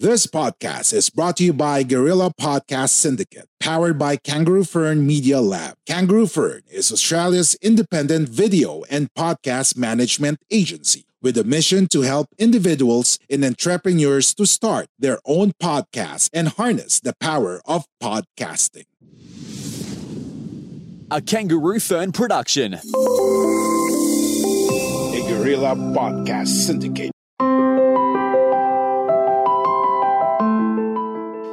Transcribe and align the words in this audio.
This 0.00 0.28
podcast 0.28 0.92
is 0.92 1.10
brought 1.10 1.38
to 1.38 1.44
you 1.44 1.52
by 1.52 1.82
Guerrilla 1.82 2.30
Podcast 2.40 2.90
Syndicate, 2.90 3.48
powered 3.58 3.98
by 3.98 4.14
Kangaroo 4.14 4.62
Fern 4.62 5.04
Media 5.04 5.40
Lab. 5.40 5.74
Kangaroo 5.86 6.28
Fern 6.28 6.62
is 6.70 6.92
Australia's 6.92 7.56
independent 7.56 8.28
video 8.28 8.84
and 8.88 9.12
podcast 9.14 9.76
management 9.76 10.38
agency 10.52 11.04
with 11.20 11.36
a 11.36 11.42
mission 11.42 11.88
to 11.88 12.02
help 12.02 12.28
individuals 12.38 13.18
and 13.28 13.44
entrepreneurs 13.44 14.32
to 14.34 14.46
start 14.46 14.86
their 15.00 15.18
own 15.24 15.50
podcast 15.60 16.30
and 16.32 16.46
harness 16.50 17.00
the 17.00 17.14
power 17.18 17.60
of 17.66 17.84
podcasting. 18.00 18.84
A 21.10 21.20
Kangaroo 21.20 21.80
Fern 21.80 22.12
production. 22.12 22.74
A 22.74 22.78
Guerrilla 25.26 25.74
Podcast 25.74 26.46
Syndicate. 26.46 27.10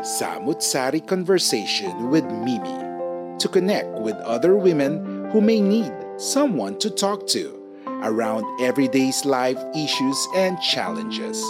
Samutsari 0.05 1.01
Conversation 1.07 2.11
with 2.11 2.25
Mimi 2.25 3.39
to 3.39 3.49
connect 3.51 3.89
with 4.01 4.15
other 4.17 4.55
women 4.55 5.31
who 5.31 5.41
may 5.41 5.59
need 5.59 5.91
someone 6.17 6.77
to 6.77 6.91
talk 6.91 7.25
to 7.25 7.59
around 7.87 8.45
everyday's 8.61 9.25
life 9.25 9.57
issues 9.75 10.27
and 10.35 10.61
challenges, 10.61 11.43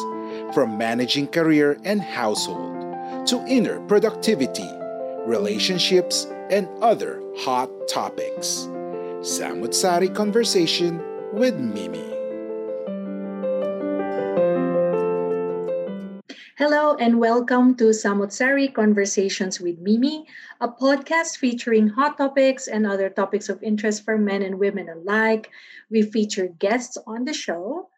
from 0.53 0.77
managing 0.77 1.27
career 1.27 1.77
and 1.83 2.01
household 2.01 3.27
to 3.27 3.43
inner 3.45 3.81
productivity, 3.87 4.71
relationships, 5.25 6.25
and 6.49 6.69
other 6.81 7.21
hot 7.39 7.69
topics. 7.89 8.69
Samutsari 9.19 10.15
Conversation 10.15 11.03
with 11.33 11.59
Mimi. 11.59 12.14
Hello 16.57 16.95
and 16.95 17.19
welcome 17.19 17.75
to 17.75 17.91
Samutsari 17.91 18.73
Conversations 18.73 19.59
with 19.59 19.77
Mimi, 19.77 20.25
a 20.61 20.69
podcast 20.69 21.35
featuring 21.35 21.89
hot 21.89 22.17
topics 22.17 22.67
and 22.67 22.87
other 22.87 23.09
topics 23.09 23.49
of 23.49 23.61
interest 23.61 24.05
for 24.05 24.17
men 24.17 24.41
and 24.41 24.57
women 24.57 24.87
alike. 24.87 25.51
We 25.91 26.01
feature 26.03 26.47
guests 26.47 26.97
on 27.05 27.25
the 27.25 27.33
show 27.33 27.89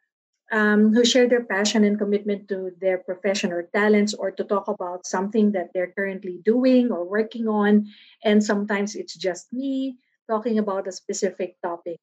um, 0.52 0.92
who 0.92 1.06
share 1.06 1.30
their 1.30 1.44
passion 1.44 1.84
and 1.84 2.00
commitment 2.00 2.50
to 2.50 2.72
their 2.82 2.98
profession 2.98 3.54
or 3.54 3.70
talents 3.76 4.16
or 4.16 4.32
to 4.32 4.44
talk 4.44 4.68
about 4.68 5.06
something 5.06 5.52
that 5.52 5.70
they're 5.76 5.94
currently 5.94 6.40
doing 6.44 6.92
or 6.92 7.08
working 7.08 7.48
on. 7.48 7.86
And 8.24 8.44
sometimes 8.44 8.96
it's 8.96 9.14
just 9.14 9.54
me 9.54 10.00
talking 10.28 10.58
about 10.58 10.88
a 10.88 10.92
specific 10.92 11.62
topic. 11.62 12.00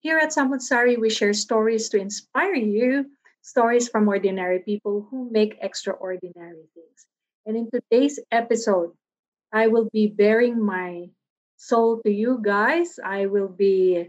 Here 0.00 0.18
at 0.18 0.30
Samutsari, 0.30 0.98
we 0.98 1.10
share 1.10 1.32
stories 1.32 1.88
to 1.90 1.98
inspire 1.98 2.54
you 2.54 3.06
stories 3.42 3.88
from 3.88 4.08
ordinary 4.08 4.60
people 4.60 5.06
who 5.10 5.28
make 5.30 5.58
extraordinary 5.60 6.66
things. 6.74 7.06
And 7.44 7.56
in 7.56 7.68
today's 7.70 8.18
episode, 8.30 8.92
I 9.52 9.66
will 9.66 9.88
be 9.92 10.06
bearing 10.06 10.64
my 10.64 11.10
soul 11.56 12.00
to 12.02 12.10
you 12.10 12.40
guys. 12.42 12.98
I 13.04 13.26
will 13.26 13.48
be 13.48 14.08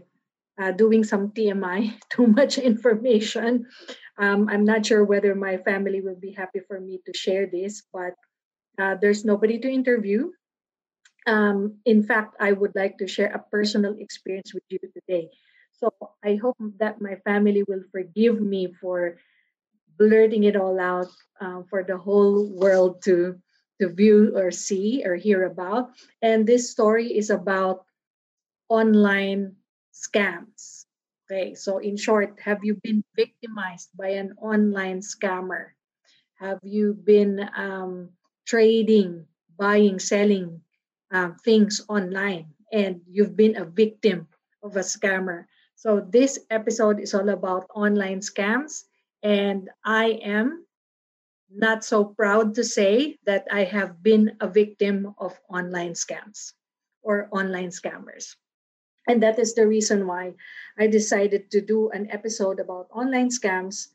uh, 0.58 0.70
doing 0.72 1.04
some 1.04 1.30
TMI, 1.30 1.98
too 2.10 2.26
much 2.26 2.58
information. 2.58 3.66
Um, 4.18 4.48
I'm 4.48 4.64
not 4.64 4.86
sure 4.86 5.04
whether 5.04 5.34
my 5.34 5.58
family 5.58 6.00
will 6.00 6.18
be 6.18 6.32
happy 6.32 6.60
for 6.66 6.80
me 6.80 7.00
to 7.06 7.12
share 7.12 7.46
this, 7.46 7.82
but 7.92 8.14
uh, 8.78 8.96
there's 9.00 9.24
nobody 9.24 9.58
to 9.58 9.68
interview. 9.68 10.30
Um, 11.26 11.78
in 11.84 12.02
fact, 12.02 12.36
I 12.38 12.52
would 12.52 12.72
like 12.74 12.98
to 12.98 13.08
share 13.08 13.32
a 13.32 13.42
personal 13.50 13.96
experience 13.98 14.54
with 14.54 14.62
you 14.68 14.78
today. 14.78 15.30
So 15.84 15.92
I 16.24 16.40
hope 16.40 16.56
that 16.80 17.04
my 17.04 17.20
family 17.28 17.60
will 17.60 17.84
forgive 17.92 18.40
me 18.40 18.72
for 18.80 19.20
blurting 20.00 20.44
it 20.44 20.56
all 20.56 20.80
out 20.80 21.12
um, 21.44 21.68
for 21.68 21.84
the 21.84 22.00
whole 22.00 22.48
world 22.48 23.04
to 23.04 23.36
to 23.76 23.92
view 23.92 24.32
or 24.32 24.48
see 24.48 25.04
or 25.04 25.12
hear 25.12 25.44
about. 25.44 25.92
And 26.24 26.48
this 26.48 26.72
story 26.72 27.12
is 27.12 27.28
about 27.28 27.84
online 28.72 29.60
scams. 29.92 30.88
Okay, 31.28 31.52
so 31.52 31.84
in 31.84 32.00
short, 32.00 32.40
have 32.40 32.64
you 32.64 32.80
been 32.80 33.04
victimized 33.12 33.92
by 33.92 34.16
an 34.16 34.32
online 34.40 35.04
scammer? 35.04 35.76
Have 36.40 36.64
you 36.64 36.96
been 36.96 37.44
um, 37.52 38.16
trading, 38.48 39.28
buying, 39.60 40.00
selling 40.00 40.64
um, 41.12 41.36
things 41.44 41.84
online, 41.92 42.56
and 42.72 43.04
you've 43.04 43.36
been 43.36 43.60
a 43.60 43.68
victim 43.68 44.32
of 44.64 44.80
a 44.80 44.86
scammer? 44.86 45.44
So, 45.74 46.00
this 46.00 46.38
episode 46.50 47.00
is 47.00 47.14
all 47.14 47.28
about 47.28 47.70
online 47.74 48.20
scams. 48.20 48.84
And 49.22 49.70
I 49.84 50.20
am 50.22 50.66
not 51.50 51.84
so 51.84 52.04
proud 52.04 52.54
to 52.54 52.64
say 52.64 53.18
that 53.26 53.46
I 53.50 53.64
have 53.64 54.02
been 54.02 54.36
a 54.40 54.48
victim 54.48 55.14
of 55.18 55.38
online 55.48 55.92
scams 55.94 56.52
or 57.02 57.28
online 57.32 57.70
scammers. 57.70 58.36
And 59.06 59.22
that 59.22 59.38
is 59.38 59.54
the 59.54 59.66
reason 59.66 60.06
why 60.06 60.34
I 60.78 60.86
decided 60.86 61.50
to 61.50 61.60
do 61.60 61.90
an 61.90 62.10
episode 62.10 62.60
about 62.60 62.88
online 62.92 63.28
scams 63.28 63.88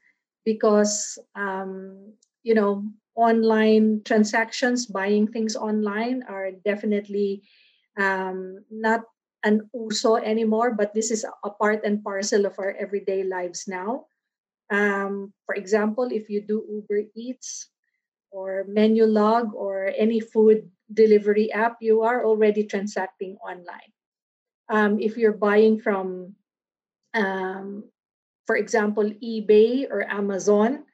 because, 0.45 1.17
um, 1.35 2.13
you 2.43 2.53
know, 2.53 2.85
online 3.15 4.01
transactions, 4.05 4.85
buying 4.85 5.27
things 5.27 5.55
online 5.55 6.23
are 6.23 6.51
definitely 6.51 7.43
um, 7.97 8.63
not 8.69 9.03
an 9.43 9.69
uso 9.73 10.15
anymore, 10.15 10.71
but 10.75 10.93
this 10.93 11.11
is 11.11 11.25
a 11.25 11.49
part 11.49 11.83
and 11.83 12.03
parcel 12.03 12.45
of 12.45 12.59
our 12.59 12.75
everyday 12.75 13.23
lives 13.23 13.67
now. 13.67 14.05
Um, 14.69 15.33
for 15.45 15.55
example, 15.55 16.09
if 16.11 16.29
you 16.29 16.41
do 16.41 16.65
Uber 16.69 17.09
Eats 17.15 17.69
or 18.31 18.65
Menulog 18.69 19.53
or 19.53 19.91
any 19.97 20.19
food 20.19 20.69
delivery 20.93 21.51
app, 21.51 21.77
you 21.81 22.03
are 22.03 22.25
already 22.25 22.63
transacting 22.63 23.37
online. 23.41 23.91
Um, 24.69 24.99
if 24.99 25.17
you're 25.17 25.37
buying 25.37 25.79
from, 25.81 26.35
um, 27.13 27.83
for 28.45 28.55
example, 28.55 29.09
eBay 29.23 29.89
or 29.89 30.05
Amazon, 30.05 30.85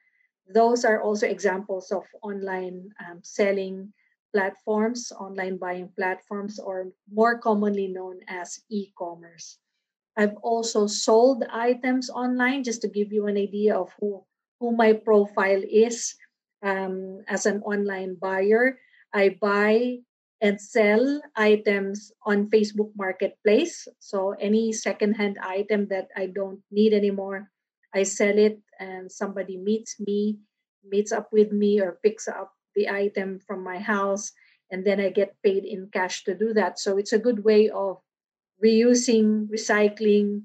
those 0.47 0.85
are 0.85 1.01
also 1.01 1.28
examples 1.28 1.91
of 1.91 2.03
online 2.22 2.89
um, 3.03 3.19
selling 3.23 3.91
platforms, 4.35 5.16
online 5.16 5.56
buying 5.56 5.88
platforms, 5.96 6.59
or 6.59 6.91
more 7.07 7.40
commonly 7.40 7.88
known 7.88 8.19
as 8.28 8.59
e 8.68 8.91
commerce. 9.00 9.56
I've 10.19 10.35
also 10.44 10.91
sold 10.91 11.47
items 11.47 12.12
online 12.12 12.68
just 12.68 12.84
to 12.84 12.91
give 12.91 13.16
you 13.16 13.31
an 13.31 13.40
idea 13.40 13.79
of 13.79 13.96
who, 13.96 14.28
who 14.59 14.75
my 14.75 14.91
profile 14.91 15.63
is 15.63 16.19
um, 16.59 17.23
as 17.31 17.47
an 17.47 17.63
online 17.63 18.19
buyer. 18.19 18.75
I 19.16 19.40
buy 19.40 20.03
and 20.44 20.59
sell 20.59 21.23
items 21.35 22.12
on 22.28 22.52
Facebook 22.52 22.91
Marketplace. 23.00 23.88
So 24.03 24.35
any 24.35 24.75
secondhand 24.75 25.40
item 25.40 25.88
that 25.96 26.12
I 26.16 26.28
don't 26.28 26.59
need 26.72 26.91
anymore, 26.91 27.47
I 27.96 28.03
sell 28.03 28.35
it 28.35 28.59
and 28.79 29.07
somebody 29.07 29.56
meets 29.56 29.96
me, 30.00 30.44
meets 30.84 31.16
up 31.16 31.31
with 31.31 31.52
me 31.56 31.79
or 31.79 32.00
picks 32.03 32.28
up 32.28 32.52
the 32.75 32.90
item 32.90 33.40
from 33.40 33.64
my 33.64 33.79
house 33.79 34.32
and 34.72 34.84
then 34.85 34.99
I 34.99 35.09
get 35.09 35.41
paid 35.44 35.64
in 35.64 35.90
cash 35.91 36.23
to 36.26 36.34
do 36.35 36.53
that. 36.53 36.79
So 36.79 36.97
it's 36.97 37.14
a 37.14 37.20
good 37.20 37.44
way 37.44 37.70
of 37.70 38.02
reusing, 38.64 39.47
recycling 39.47 40.44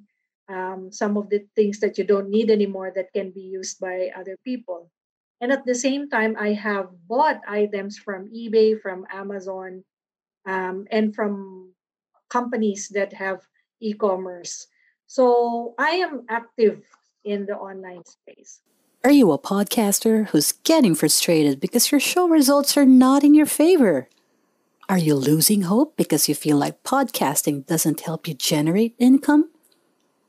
um, 0.48 0.90
some 0.92 1.16
of 1.16 1.30
the 1.30 1.46
things 1.54 1.80
that 1.80 1.96
you 1.96 2.04
don't 2.04 2.28
need 2.28 2.50
anymore 2.50 2.92
that 2.94 3.12
can 3.12 3.30
be 3.30 3.40
used 3.40 3.80
by 3.80 4.10
other 4.16 4.36
people. 4.44 4.90
And 5.40 5.52
at 5.52 5.64
the 5.64 5.74
same 5.74 6.10
time, 6.10 6.36
I 6.38 6.52
have 6.52 6.90
bought 7.08 7.40
items 7.48 7.96
from 7.96 8.28
eBay, 8.28 8.78
from 8.80 9.06
Amazon, 9.10 9.84
um, 10.44 10.86
and 10.90 11.14
from 11.14 11.72
companies 12.28 12.88
that 12.92 13.12
have 13.14 13.40
e 13.80 13.94
commerce. 13.94 14.66
So 15.06 15.74
I 15.78 16.04
am 16.04 16.26
active 16.28 16.84
in 17.24 17.46
the 17.46 17.56
online 17.56 18.04
space. 18.04 18.60
Are 19.02 19.10
you 19.10 19.32
a 19.32 19.38
podcaster 19.38 20.28
who's 20.28 20.52
getting 20.52 20.94
frustrated 20.94 21.58
because 21.58 21.90
your 21.90 22.00
show 22.00 22.28
results 22.28 22.76
are 22.76 22.84
not 22.84 23.24
in 23.24 23.32
your 23.32 23.46
favor? 23.46 24.10
Are 24.90 24.98
you 24.98 25.14
losing 25.14 25.62
hope 25.62 25.96
because 25.96 26.28
you 26.28 26.34
feel 26.34 26.58
like 26.58 26.82
podcasting 26.82 27.64
doesn't 27.64 28.00
help 28.00 28.28
you 28.28 28.34
generate 28.34 28.94
income? 28.98 29.48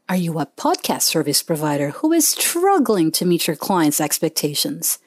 Are 0.07 0.15
you 0.15 0.39
a 0.39 0.45
podcast 0.45 1.01
service 1.01 1.43
provider 1.43 1.89
who 1.89 2.13
is 2.13 2.29
struggling 2.29 3.11
to 3.11 3.25
meet 3.25 3.45
your 3.45 3.57
clients' 3.57 3.99
expectations? 3.99 4.99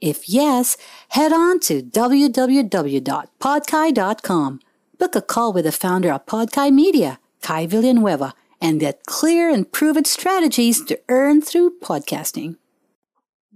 If 0.00 0.28
yes, 0.28 0.76
head 1.08 1.32
on 1.32 1.58
to 1.60 1.82
www.podkai.com. 1.82 4.60
Book 4.96 5.16
a 5.16 5.22
call 5.22 5.52
with 5.52 5.64
the 5.64 5.72
founder 5.72 6.12
of 6.12 6.26
Podkai 6.26 6.72
Media, 6.72 7.18
Kai 7.42 7.66
Villanueva, 7.66 8.32
and 8.60 8.78
get 8.78 9.06
clear 9.06 9.50
and 9.50 9.72
proven 9.72 10.04
strategies 10.04 10.84
to 10.84 11.00
earn 11.08 11.42
through 11.42 11.80
podcasting. 11.80 12.58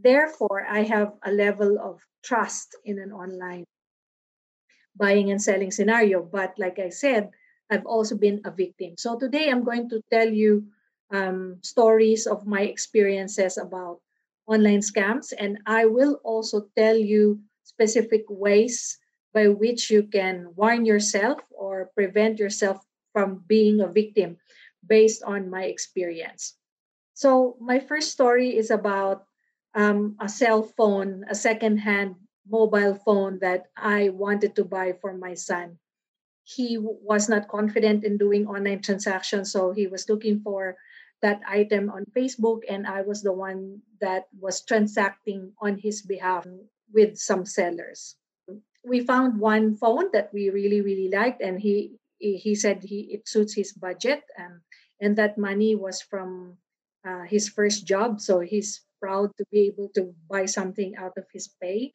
Therefore, 0.03 0.67
I 0.69 0.83
have 0.83 1.15
a 1.23 1.33
level 1.33 1.79
of 1.79 2.01
trust 2.23 2.77
in 2.85 2.99
an 2.99 3.13
online 3.13 3.65
buying 4.97 5.31
and 5.31 5.41
selling 5.43 5.71
scenario. 5.71 6.23
But 6.23 6.55
like 6.59 6.79
I 6.79 6.89
said, 6.91 7.31
I've 7.71 7.87
also 7.87 8.17
been 8.17 8.41
a 8.45 8.51
victim. 8.51 8.95
So 8.99 9.19
today 9.19 9.49
I'm 9.51 9.65
going 9.65 9.89
to 9.91 10.03
tell 10.11 10.29
you 10.29 10.67
um, 11.11 11.59
stories 11.63 12.27
of 12.27 12.47
my 12.47 12.63
experiences 12.63 13.57
about 13.59 14.01
online 14.47 14.81
scams, 14.81 15.33
and 15.39 15.59
I 15.67 15.87
will 15.87 16.21
also 16.25 16.69
tell 16.77 16.97
you 16.97 17.41
specific 17.65 18.25
ways 18.29 18.99
by 19.33 19.49
which 19.49 19.91
you 19.91 20.03
can 20.03 20.53
warn 20.57 20.85
yourself 20.85 21.39
or 21.51 21.91
prevent 21.95 22.39
yourself 22.39 22.85
from 23.13 23.45
being 23.47 23.81
a 23.81 23.89
victim 23.89 24.37
based 24.87 25.23
on 25.23 25.49
my 25.49 25.65
experience. 25.65 26.57
So, 27.15 27.57
my 27.61 27.79
first 27.81 28.13
story 28.13 28.57
is 28.57 28.71
about 28.71 29.27
um, 29.75 30.17
a 30.21 30.29
cell 30.29 30.63
phone, 30.63 31.25
a 31.29 31.35
secondhand 31.35 32.17
mobile 32.49 32.95
phone 32.95 33.39
that 33.41 33.67
I 33.77 34.11
wanted 34.11 34.57
to 34.57 34.65
buy 34.65 34.95
for 35.01 35.15
my 35.15 35.35
son. 35.35 35.79
He 36.45 36.77
was 36.79 37.29
not 37.29 37.49
confident 37.49 38.05
in 38.05 38.19
doing 38.19 38.47
online 38.47 38.83
transactions, 38.83 39.53
so 39.53 39.73
he 39.73 39.87
was 39.87 40.09
looking 40.09 40.41
for 40.41 40.77
that 41.23 41.41
item 41.47 41.89
on 41.89 42.05
Facebook, 42.17 42.67
and 42.69 42.87
I 42.87 43.03
was 43.03 43.23
the 43.23 43.33
one 43.33 43.81
that 44.01 44.27
was 44.39 44.65
transacting 44.67 45.53
on 45.63 45.79
his 45.79 46.03
behalf 46.03 46.45
with 46.93 47.17
some 47.17 47.47
sellers. 47.47 48.17
We 48.85 49.07
found 49.07 49.39
one 49.39 49.77
phone 49.77 50.11
that 50.13 50.35
we 50.35 50.51
really, 50.51 50.81
really 50.83 51.09
liked, 51.09 51.41
and 51.41 51.61
he 51.61 51.95
he 52.19 52.55
said 52.55 52.83
he 52.83 53.15
it 53.15 53.29
suits 53.31 53.55
his 53.55 53.73
budget, 53.73 54.27
and 54.37 54.61
and 55.01 55.15
that 55.17 55.39
money 55.39 55.79
was 55.79 56.03
from 56.03 56.59
uh, 57.07 57.23
his 57.23 57.49
first 57.49 57.87
job, 57.87 58.21
so 58.21 58.41
he's 58.41 58.83
proud 59.03 59.35
to 59.37 59.45
be 59.51 59.67
able 59.67 59.91
to 59.99 60.15
buy 60.31 60.47
something 60.47 60.95
out 60.95 61.19
of 61.19 61.27
his 61.35 61.51
pay. 61.61 61.91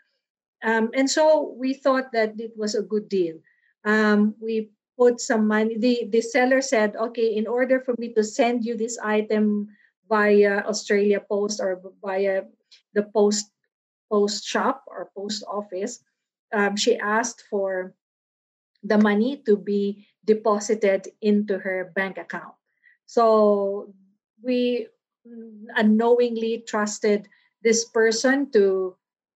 Um, 0.60 0.92
and 0.92 1.08
so 1.08 1.56
we 1.56 1.74
thought 1.74 2.12
that 2.12 2.36
it 2.36 2.52
was 2.60 2.76
a 2.76 2.84
good 2.84 3.08
deal. 3.08 3.40
Um, 3.86 4.36
we 4.44 4.76
put 5.00 5.22
some 5.22 5.48
money. 5.48 5.78
The, 5.78 6.10
the 6.12 6.20
seller 6.20 6.60
said, 6.60 6.96
okay, 6.98 7.38
in 7.38 7.48
order 7.48 7.80
for 7.80 7.96
me 7.98 8.12
to 8.14 8.24
send 8.24 8.66
you 8.66 8.76
this 8.76 8.98
item 9.00 9.70
via 10.10 10.66
Australia 10.68 11.22
Post 11.22 11.62
or 11.62 11.80
via 12.04 12.44
the 12.94 13.04
post 13.04 13.48
post 14.12 14.44
shop 14.44 14.84
or 14.88 15.12
post 15.16 15.44
office, 15.48 16.04
um, 16.52 16.76
she 16.76 16.98
asked 16.98 17.44
for 17.50 17.94
the 18.84 18.98
money 18.98 19.44
to 19.46 19.58
be 19.58 20.08
deposited 20.26 21.08
into 21.22 21.60
her 21.60 21.92
bank 21.96 22.18
account. 22.18 22.56
So 23.06 23.94
we 24.42 24.88
unknowingly 25.76 26.64
trusted 26.68 27.28
this 27.64 27.86
person 27.86 28.52
to 28.52 28.96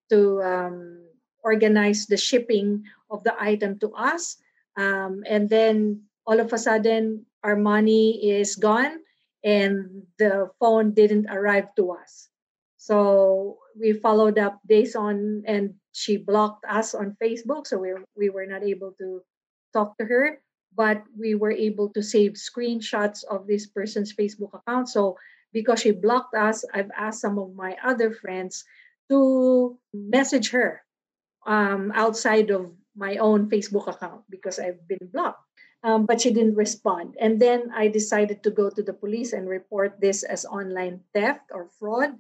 to 0.10 0.42
um, 0.44 1.02
organize 1.44 2.06
the 2.06 2.18
shipping 2.18 2.84
of 3.10 3.24
the 3.24 3.36
item 3.40 3.80
to 3.80 3.94
us. 3.94 4.38
Um, 4.78 5.24
and 5.28 5.50
then 5.50 6.04
all 6.26 6.40
of 6.40 6.54
a 6.54 6.58
sudden, 6.58 7.26
our 7.44 7.56
money 7.56 8.20
is 8.30 8.56
gone 8.56 9.00
and 9.44 10.04
the 10.20 10.52
phone 10.60 10.94
didn't 10.94 11.28
arrive 11.30 11.74
to 11.76 11.92
us. 11.92 12.30
So 12.78 13.58
we 13.78 13.94
followed 13.94 14.38
up 14.38 14.60
days 14.68 14.96
on, 14.96 15.44
and 15.46 15.76
she 15.94 16.18
blocked 16.18 16.66
us 16.66 16.94
on 16.94 17.18
Facebook. 17.22 17.68
So 17.68 17.78
we, 17.78 17.94
we 18.18 18.30
were 18.30 18.46
not 18.46 18.64
able 18.64 18.94
to 19.00 19.22
talk 19.74 19.98
to 19.98 20.06
her, 20.06 20.42
but 20.76 21.04
we 21.18 21.36
were 21.36 21.52
able 21.52 21.90
to 21.90 22.02
save 22.02 22.34
screenshots 22.34 23.24
of 23.24 23.48
this 23.48 23.68
person's 23.68 24.14
Facebook 24.14 24.54
account. 24.54 24.90
So 24.90 25.18
because 25.54 25.82
she 25.82 25.92
blocked 25.92 26.36
us, 26.36 26.66
I've 26.74 26.92
asked 26.98 27.22
some 27.22 27.38
of 27.38 27.56
my 27.56 27.76
other 27.84 28.12
friends 28.12 28.64
to 29.10 29.78
message 29.94 30.52
her 30.52 30.82
um, 31.46 31.92
outside 31.96 32.50
of 32.50 32.72
my 32.96 33.18
own 33.18 33.50
Facebook 33.50 33.88
account 33.88 34.24
because 34.30 34.60
I've 34.60 34.88
been 34.88 35.10
blocked. 35.12 35.44
Um, 35.84 36.06
but 36.06 36.22
she 36.22 36.30
didn't 36.32 36.62
respond. 36.62 37.16
And 37.20 37.42
then 37.42 37.72
I 37.74 37.88
decided 37.88 38.44
to 38.44 38.52
go 38.52 38.70
to 38.70 38.84
the 38.84 38.94
police 38.94 39.34
and 39.34 39.50
report 39.50 39.98
this 40.00 40.22
as 40.22 40.46
online 40.46 41.02
theft 41.14 41.50
or 41.52 41.74
fraud. 41.80 42.14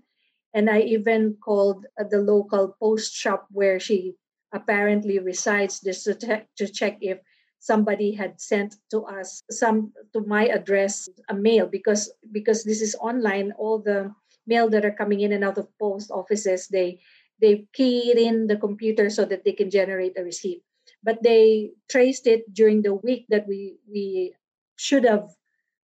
And 0.55 0.67
I 0.67 0.79
even 0.81 1.37
called 1.37 1.85
uh, 1.99 2.05
the 2.09 2.17
local 2.17 2.75
post 2.81 3.13
shop 3.13 3.45
where 3.51 3.79
she 3.79 4.15
apparently 4.51 5.19
resides 5.19 5.79
just 5.79 6.05
to, 6.05 6.15
te- 6.15 6.47
to 6.57 6.67
check 6.67 6.97
if 7.01 7.19
somebody 7.61 8.11
had 8.11 8.41
sent 8.41 8.75
to 8.89 9.05
us 9.05 9.45
some 9.53 9.93
to 10.11 10.25
my 10.25 10.49
address 10.49 11.07
a 11.29 11.33
mail 11.33 11.69
because 11.69 12.11
because 12.33 12.65
this 12.65 12.81
is 12.81 12.97
online 12.99 13.53
all 13.53 13.77
the 13.77 14.09
mail 14.49 14.67
that 14.67 14.83
are 14.83 14.97
coming 14.97 15.21
in 15.21 15.31
and 15.31 15.45
out 15.45 15.61
of 15.61 15.69
post 15.77 16.09
offices 16.09 16.67
they 16.67 16.97
they 17.41 17.65
key 17.73 18.11
it 18.11 18.17
in 18.17 18.47
the 18.47 18.57
computer 18.57 19.09
so 19.09 19.25
that 19.25 19.43
they 19.43 19.51
can 19.51 19.69
generate 19.69 20.17
a 20.17 20.23
receipt. 20.23 20.61
But 21.03 21.23
they 21.23 21.73
traced 21.89 22.27
it 22.27 22.45
during 22.53 22.81
the 22.81 22.93
week 22.93 23.25
that 23.29 23.47
we 23.47 23.77
we 23.89 24.33
should 24.77 25.03
have 25.05 25.29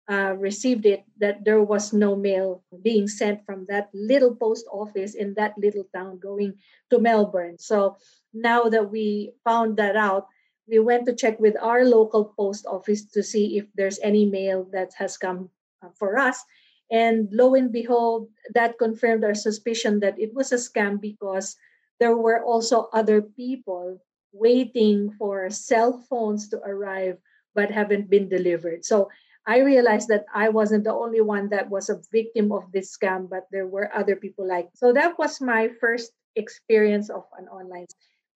uh, 0.08 0.37
received 0.38 0.87
it 0.87 1.02
that 1.19 1.44
there 1.44 1.62
was 1.62 1.93
no 1.93 2.14
mail 2.14 2.62
being 2.82 3.08
sent 3.08 3.44
from 3.44 3.67
that 3.69 3.88
little 3.93 4.37
post 4.37 4.64
office 4.70 5.14
in 5.14 5.34
that 5.34 5.56
little 5.58 5.88
town 5.93 6.20
going 6.20 6.55
to 6.90 7.00
Melbourne. 7.00 7.58
So 7.58 7.96
now 8.32 8.69
that 8.70 8.93
we 8.93 9.32
found 9.43 9.76
that 9.78 9.96
out, 9.96 10.28
we 10.68 10.78
went 10.78 11.06
to 11.06 11.14
check 11.14 11.38
with 11.38 11.56
our 11.62 11.84
local 11.84 12.34
post 12.36 12.66
office 12.66 13.04
to 13.04 13.22
see 13.22 13.58
if 13.58 13.66
there's 13.74 14.00
any 14.02 14.24
mail 14.26 14.66
that 14.72 14.92
has 14.98 15.16
come 15.16 15.50
uh, 15.82 15.88
for 15.94 16.18
us. 16.18 16.42
And 16.90 17.28
lo 17.32 17.54
and 17.54 17.72
behold, 17.72 18.28
that 18.54 18.78
confirmed 18.78 19.24
our 19.24 19.34
suspicion 19.34 20.00
that 20.00 20.18
it 20.18 20.34
was 20.34 20.52
a 20.52 20.56
scam 20.56 21.00
because 21.00 21.56
there 21.98 22.16
were 22.16 22.42
also 22.42 22.88
other 22.92 23.22
people 23.22 23.98
waiting 24.32 25.10
for 25.18 25.50
cell 25.50 26.04
phones 26.08 26.48
to 26.50 26.60
arrive 26.62 27.18
but 27.54 27.70
haven't 27.70 28.10
been 28.10 28.28
delivered. 28.28 28.84
So 28.84 29.08
I 29.46 29.60
realized 29.60 30.08
that 30.08 30.26
I 30.34 30.48
wasn't 30.50 30.84
the 30.84 30.92
only 30.92 31.20
one 31.22 31.48
that 31.50 31.70
was 31.70 31.88
a 31.88 32.02
victim 32.12 32.52
of 32.52 32.70
this 32.72 32.94
scam, 32.96 33.30
but 33.30 33.46
there 33.50 33.66
were 33.66 33.90
other 33.94 34.16
people 34.16 34.46
like. 34.46 34.68
So 34.74 34.92
that 34.92 35.18
was 35.18 35.40
my 35.40 35.70
first 35.80 36.12
experience 36.34 37.08
of 37.08 37.24
an 37.38 37.48
online. 37.48 37.86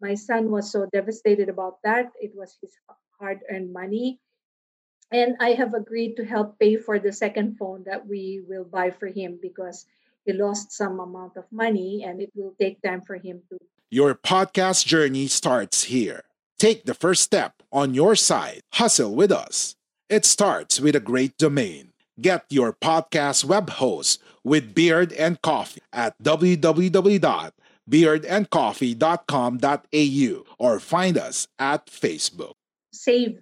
My 0.00 0.14
son 0.14 0.50
was 0.50 0.70
so 0.70 0.86
devastated 0.92 1.48
about 1.48 1.78
that. 1.84 2.12
It 2.20 2.32
was 2.34 2.56
his 2.62 2.72
hard-earned 3.18 3.72
money 3.72 4.20
and 5.12 5.36
I 5.40 5.50
have 5.52 5.74
agreed 5.74 6.16
to 6.16 6.24
help 6.24 6.58
pay 6.58 6.76
for 6.76 6.98
the 6.98 7.12
second 7.12 7.58
phone 7.58 7.82
that 7.86 8.06
we 8.06 8.42
will 8.46 8.64
buy 8.64 8.90
for 8.90 9.08
him 9.08 9.38
because 9.42 9.86
he 10.24 10.32
lost 10.32 10.72
some 10.72 11.00
amount 11.00 11.36
of 11.36 11.44
money 11.50 12.04
and 12.06 12.20
it 12.20 12.30
will 12.34 12.54
take 12.60 12.80
time 12.82 13.00
for 13.02 13.16
him 13.16 13.42
to. 13.50 13.58
Your 13.90 14.14
podcast 14.14 14.86
journey 14.86 15.26
starts 15.26 15.84
here. 15.84 16.22
Take 16.58 16.84
the 16.84 16.94
first 16.94 17.22
step 17.22 17.54
on 17.72 17.94
your 17.94 18.14
side. 18.14 18.60
Hustle 18.74 19.14
with 19.14 19.32
us. 19.32 19.74
It 20.08 20.24
starts 20.24 20.78
with 20.78 20.94
a 20.94 21.00
great 21.00 21.36
domain. 21.38 21.92
Get 22.20 22.44
your 22.50 22.72
podcast 22.72 23.44
web 23.44 23.70
host 23.70 24.22
with 24.44 24.74
Beard 24.74 25.12
and 25.14 25.42
Coffee 25.42 25.80
at 25.92 26.14
www.beardandcoffee.com.au 27.88 30.44
or 30.58 30.80
find 30.80 31.18
us 31.18 31.48
at 31.58 31.86
Facebook. 31.86 32.52
Save 32.92 33.38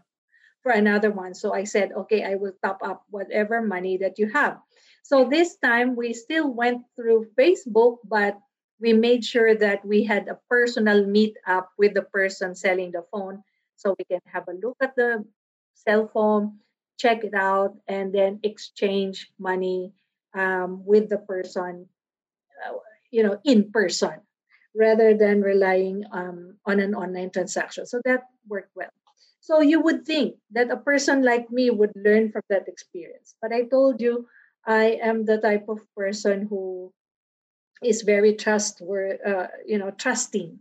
for 0.62 0.72
another 0.72 1.10
one. 1.10 1.34
So 1.34 1.52
I 1.54 1.64
said, 1.64 1.92
okay, 1.92 2.24
I 2.24 2.36
will 2.36 2.52
top 2.64 2.78
up 2.82 3.04
whatever 3.10 3.60
money 3.62 3.98
that 3.98 4.18
you 4.18 4.30
have. 4.30 4.58
So 5.02 5.28
this 5.28 5.56
time 5.56 5.96
we 5.96 6.12
still 6.12 6.52
went 6.52 6.82
through 6.96 7.26
Facebook, 7.38 7.98
but 8.04 8.38
we 8.80 8.92
made 8.92 9.24
sure 9.24 9.54
that 9.54 9.84
we 9.84 10.04
had 10.04 10.28
a 10.28 10.38
personal 10.48 11.06
meet 11.06 11.36
up 11.46 11.70
with 11.78 11.94
the 11.94 12.02
person 12.02 12.54
selling 12.54 12.92
the 12.92 13.04
phone 13.10 13.42
so 13.76 13.94
we 13.98 14.04
can 14.04 14.20
have 14.26 14.44
a 14.48 14.52
look 14.52 14.76
at 14.82 14.94
the 14.96 15.24
cell 15.74 16.10
phone, 16.12 16.58
check 16.98 17.24
it 17.24 17.34
out, 17.34 17.74
and 17.86 18.12
then 18.12 18.40
exchange 18.42 19.30
money 19.38 19.92
um, 20.34 20.84
with 20.84 21.08
the 21.08 21.18
person, 21.18 21.88
uh, 22.66 22.74
you 23.10 23.22
know, 23.22 23.40
in 23.44 23.70
person 23.72 24.20
rather 24.78 25.12
than 25.14 25.42
relying 25.42 26.04
um, 26.12 26.56
on 26.64 26.78
an 26.80 26.94
online 26.94 27.30
transaction. 27.30 27.84
So 27.86 28.00
that 28.06 28.22
worked 28.48 28.70
well. 28.76 28.94
So 29.40 29.60
you 29.60 29.80
would 29.80 30.06
think 30.06 30.36
that 30.52 30.70
a 30.70 30.76
person 30.76 31.24
like 31.24 31.50
me 31.50 31.70
would 31.70 31.92
learn 31.96 32.30
from 32.30 32.42
that 32.48 32.68
experience. 32.68 33.34
But 33.42 33.52
I 33.52 33.64
told 33.64 34.00
you, 34.00 34.28
I 34.66 35.00
am 35.02 35.24
the 35.24 35.38
type 35.38 35.68
of 35.68 35.80
person 35.96 36.46
who 36.46 36.92
is 37.82 38.02
very 38.02 38.34
trustworthy, 38.34 39.22
uh, 39.22 39.48
you 39.66 39.78
know, 39.78 39.90
trusting. 39.90 40.58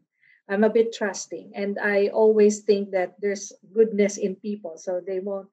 I'm 0.50 0.64
a 0.64 0.70
bit 0.70 0.94
trusting, 0.94 1.52
and 1.56 1.78
I 1.78 2.08
always 2.08 2.62
think 2.62 2.92
that 2.92 3.20
there's 3.20 3.52
goodness 3.74 4.18
in 4.18 4.36
people, 4.38 4.78
so 4.78 5.02
they 5.06 5.20
won't. 5.20 5.50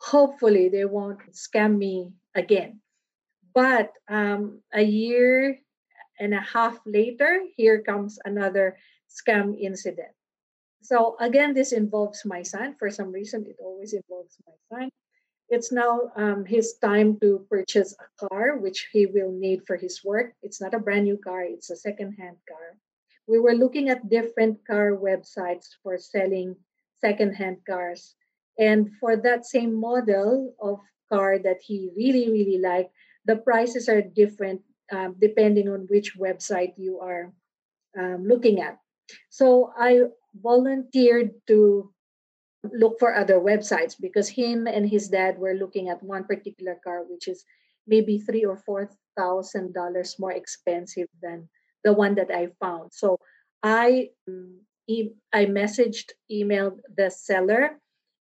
Hopefully, 0.00 0.68
they 0.68 0.84
won't 0.84 1.20
scam 1.32 1.78
me 1.78 2.12
again. 2.34 2.80
But 3.54 3.92
um, 4.08 4.62
a 4.72 4.82
year 4.82 5.58
and 6.18 6.34
a 6.34 6.40
half 6.40 6.78
later, 6.86 7.42
here 7.56 7.80
comes 7.82 8.18
another 8.24 8.76
scam 9.08 9.58
incident. 9.58 10.12
So 10.82 11.16
again, 11.20 11.54
this 11.54 11.72
involves 11.72 12.24
my 12.24 12.42
son. 12.42 12.76
For 12.78 12.90
some 12.90 13.10
reason, 13.10 13.46
it 13.46 13.56
always 13.60 13.92
involves 13.92 14.36
my 14.46 14.54
son. 14.70 14.90
It's 15.48 15.72
now 15.72 16.12
um, 16.14 16.44
his 16.44 16.76
time 16.76 17.18
to 17.20 17.46
purchase 17.48 17.96
a 17.96 18.28
car, 18.28 18.58
which 18.58 18.88
he 18.92 19.06
will 19.06 19.32
need 19.32 19.66
for 19.66 19.76
his 19.76 20.04
work. 20.04 20.34
It's 20.42 20.60
not 20.60 20.74
a 20.74 20.78
brand 20.78 21.04
new 21.04 21.16
car, 21.16 21.42
it's 21.42 21.70
a 21.70 21.76
second-hand 21.76 22.36
car. 22.46 22.76
We 23.26 23.40
were 23.40 23.54
looking 23.54 23.88
at 23.88 24.10
different 24.10 24.60
car 24.66 24.92
websites 24.92 25.68
for 25.82 25.96
selling 25.96 26.56
second-hand 27.00 27.64
cars. 27.66 28.14
And 28.58 28.90
for 29.00 29.16
that 29.16 29.46
same 29.46 29.72
model 29.72 30.54
of 30.60 30.80
car 31.08 31.38
that 31.38 31.60
he 31.64 31.90
really, 31.96 32.30
really 32.30 32.58
liked, 32.58 32.92
the 33.24 33.36
prices 33.36 33.88
are 33.88 34.02
different 34.02 34.60
um, 34.92 35.16
depending 35.20 35.68
on 35.68 35.86
which 35.90 36.16
website 36.18 36.74
you 36.76 37.00
are 37.00 37.32
um, 37.98 38.24
looking 38.26 38.60
at. 38.60 38.78
So 39.30 39.72
I 39.78 40.02
volunteered 40.34 41.32
to 41.48 41.92
look 42.72 42.98
for 42.98 43.14
other 43.14 43.40
websites 43.40 43.94
because 43.98 44.28
him 44.28 44.66
and 44.66 44.88
his 44.88 45.08
dad 45.08 45.38
were 45.38 45.54
looking 45.54 45.88
at 45.88 46.02
one 46.02 46.24
particular 46.24 46.76
car 46.82 47.04
which 47.08 47.28
is 47.28 47.44
maybe 47.86 48.18
three 48.18 48.44
or 48.44 48.56
four 48.56 48.90
thousand 49.16 49.72
dollars 49.74 50.18
more 50.18 50.32
expensive 50.32 51.08
than 51.22 51.48
the 51.84 51.92
one 51.92 52.14
that 52.16 52.30
I 52.30 52.48
found. 52.60 52.92
So 52.92 53.18
I 53.62 54.10
um, 54.28 54.60
e- 54.86 55.14
I 55.32 55.46
messaged, 55.46 56.12
emailed 56.30 56.78
the 56.96 57.10
seller, 57.10 57.78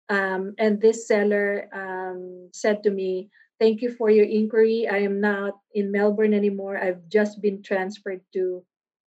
um, 0.10 0.54
and 0.60 0.82
this 0.82 1.08
seller 1.08 1.68
um, 1.74 2.50
said 2.54 2.84
to 2.84 2.92
me, 2.92 3.30
"Thank 3.60 3.82
you 3.82 3.92
for 3.92 4.10
your 4.10 4.26
inquiry. 4.26 4.88
I 4.88 5.00
am 5.08 5.20
not 5.20 5.56
in 5.74 5.92
Melbourne 5.92 6.34
anymore. 6.34 6.78
I've 6.78 7.08
just 7.08 7.42
been 7.42 7.64
transferred 7.64 8.22
to 8.34 8.66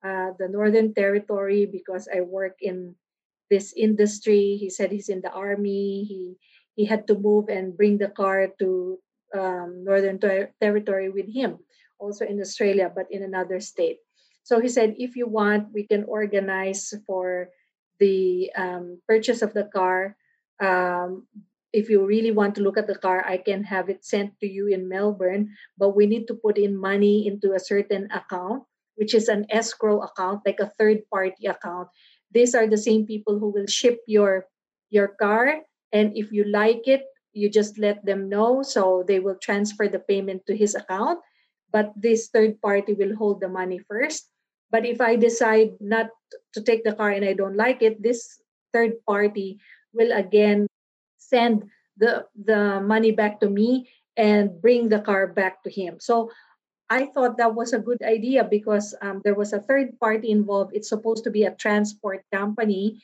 uh, 0.04 0.34
the 0.40 0.50
Northern 0.50 0.94
Territory 0.94 1.66
because 1.66 2.10
I 2.10 2.22
work 2.22 2.58
in 2.62 2.96
this 3.50 3.74
industry. 3.78 4.58
He 4.58 4.70
said 4.70 4.92
he's 4.92 5.10
in 5.10 5.22
the 5.22 5.32
army. 5.32 6.06
He 6.06 6.38
he 6.74 6.86
had 6.86 7.06
to 7.08 7.20
move 7.20 7.50
and 7.50 7.78
bring 7.78 7.98
the 7.98 8.10
car 8.10 8.48
to 8.60 8.98
um, 9.36 9.84
Northern 9.84 10.18
Ter- 10.20 10.52
Territory 10.60 11.10
with 11.10 11.28
him, 11.28 11.60
also 12.00 12.26
in 12.26 12.40
Australia, 12.40 12.90
but 12.90 13.12
in 13.12 13.24
another 13.24 13.60
state. 13.60 14.00
So 14.44 14.60
he 14.60 14.70
said, 14.70 14.96
if 14.98 15.16
you 15.16 15.28
want, 15.28 15.70
we 15.74 15.86
can 15.86 16.06
organize 16.06 16.94
for 17.06 17.50
the 18.00 18.50
um, 18.56 19.02
purchase 19.08 19.42
of 19.42 19.54
the 19.54 19.70
car. 19.70 20.18
Um, 20.60 21.28
if 21.74 21.90
you 21.90 22.06
really 22.06 22.32
want 22.32 22.56
to 22.56 22.62
look 22.62 22.78
at 22.78 22.88
the 22.88 22.98
car, 22.98 23.24
I 23.26 23.38
can 23.38 23.64
have 23.64 23.90
it 23.90 24.04
sent 24.04 24.40
to 24.40 24.48
you 24.48 24.68
in 24.68 24.90
Melbourne, 24.90 25.56
but 25.78 25.96
we 25.96 26.06
need 26.06 26.28
to 26.28 26.36
put 26.36 26.58
in 26.58 26.76
money 26.76 27.28
into 27.28 27.54
a 27.54 27.60
certain 27.60 28.12
account 28.12 28.64
which 29.02 29.14
is 29.14 29.28
an 29.34 29.46
escrow 29.50 30.02
account, 30.06 30.46
like 30.46 30.60
a 30.60 30.72
third 30.78 31.02
party 31.10 31.48
account. 31.48 31.90
These 32.32 32.56
are 32.56 32.68
the 32.68 32.78
same 32.78 33.06
people 33.10 33.40
who 33.40 33.50
will 33.50 33.66
ship 33.66 33.98
your 34.06 34.46
your 34.94 35.18
car, 35.18 35.66
and 35.90 36.14
if 36.14 36.32
you 36.32 36.46
like 36.46 36.86
it, 36.86 37.10
you 37.34 37.50
just 37.50 37.82
let 37.82 38.06
them 38.06 38.30
know, 38.30 38.62
so 38.62 39.02
they 39.02 39.18
will 39.18 39.42
transfer 39.42 39.88
the 39.88 40.06
payment 40.06 40.46
to 40.46 40.56
his 40.56 40.76
account. 40.76 41.18
But 41.74 41.96
this 41.96 42.28
third 42.28 42.62
party 42.62 42.94
will 42.94 43.16
hold 43.16 43.40
the 43.40 43.48
money 43.48 43.80
first. 43.80 44.28
But 44.70 44.86
if 44.86 45.02
I 45.02 45.16
decide 45.16 45.80
not 45.80 46.14
to 46.54 46.62
take 46.62 46.84
the 46.84 46.94
car 46.94 47.10
and 47.10 47.26
I 47.26 47.34
don't 47.34 47.58
like 47.58 47.82
it, 47.82 48.04
this 48.04 48.40
third 48.72 49.00
party 49.08 49.60
will 49.98 50.12
again 50.12 50.68
send 51.32 51.64
the 51.96 52.28
the 52.36 52.84
money 52.84 53.16
back 53.16 53.40
to 53.40 53.50
me 53.50 53.88
and 54.20 54.60
bring 54.60 54.92
the 54.92 55.00
car 55.00 55.32
back 55.32 55.64
to 55.64 55.72
him. 55.72 55.98
So 56.04 56.30
I 56.92 57.08
thought 57.08 57.40
that 57.40 57.56
was 57.56 57.72
a 57.72 57.80
good 57.80 58.04
idea 58.04 58.44
because 58.44 58.92
um, 59.00 59.24
there 59.24 59.36
was 59.36 59.56
a 59.56 59.64
third 59.64 59.96
party 59.96 60.30
involved. 60.30 60.76
It's 60.76 60.92
supposed 60.92 61.24
to 61.24 61.32
be 61.32 61.48
a 61.48 61.56
transport 61.56 62.28
company, 62.36 63.00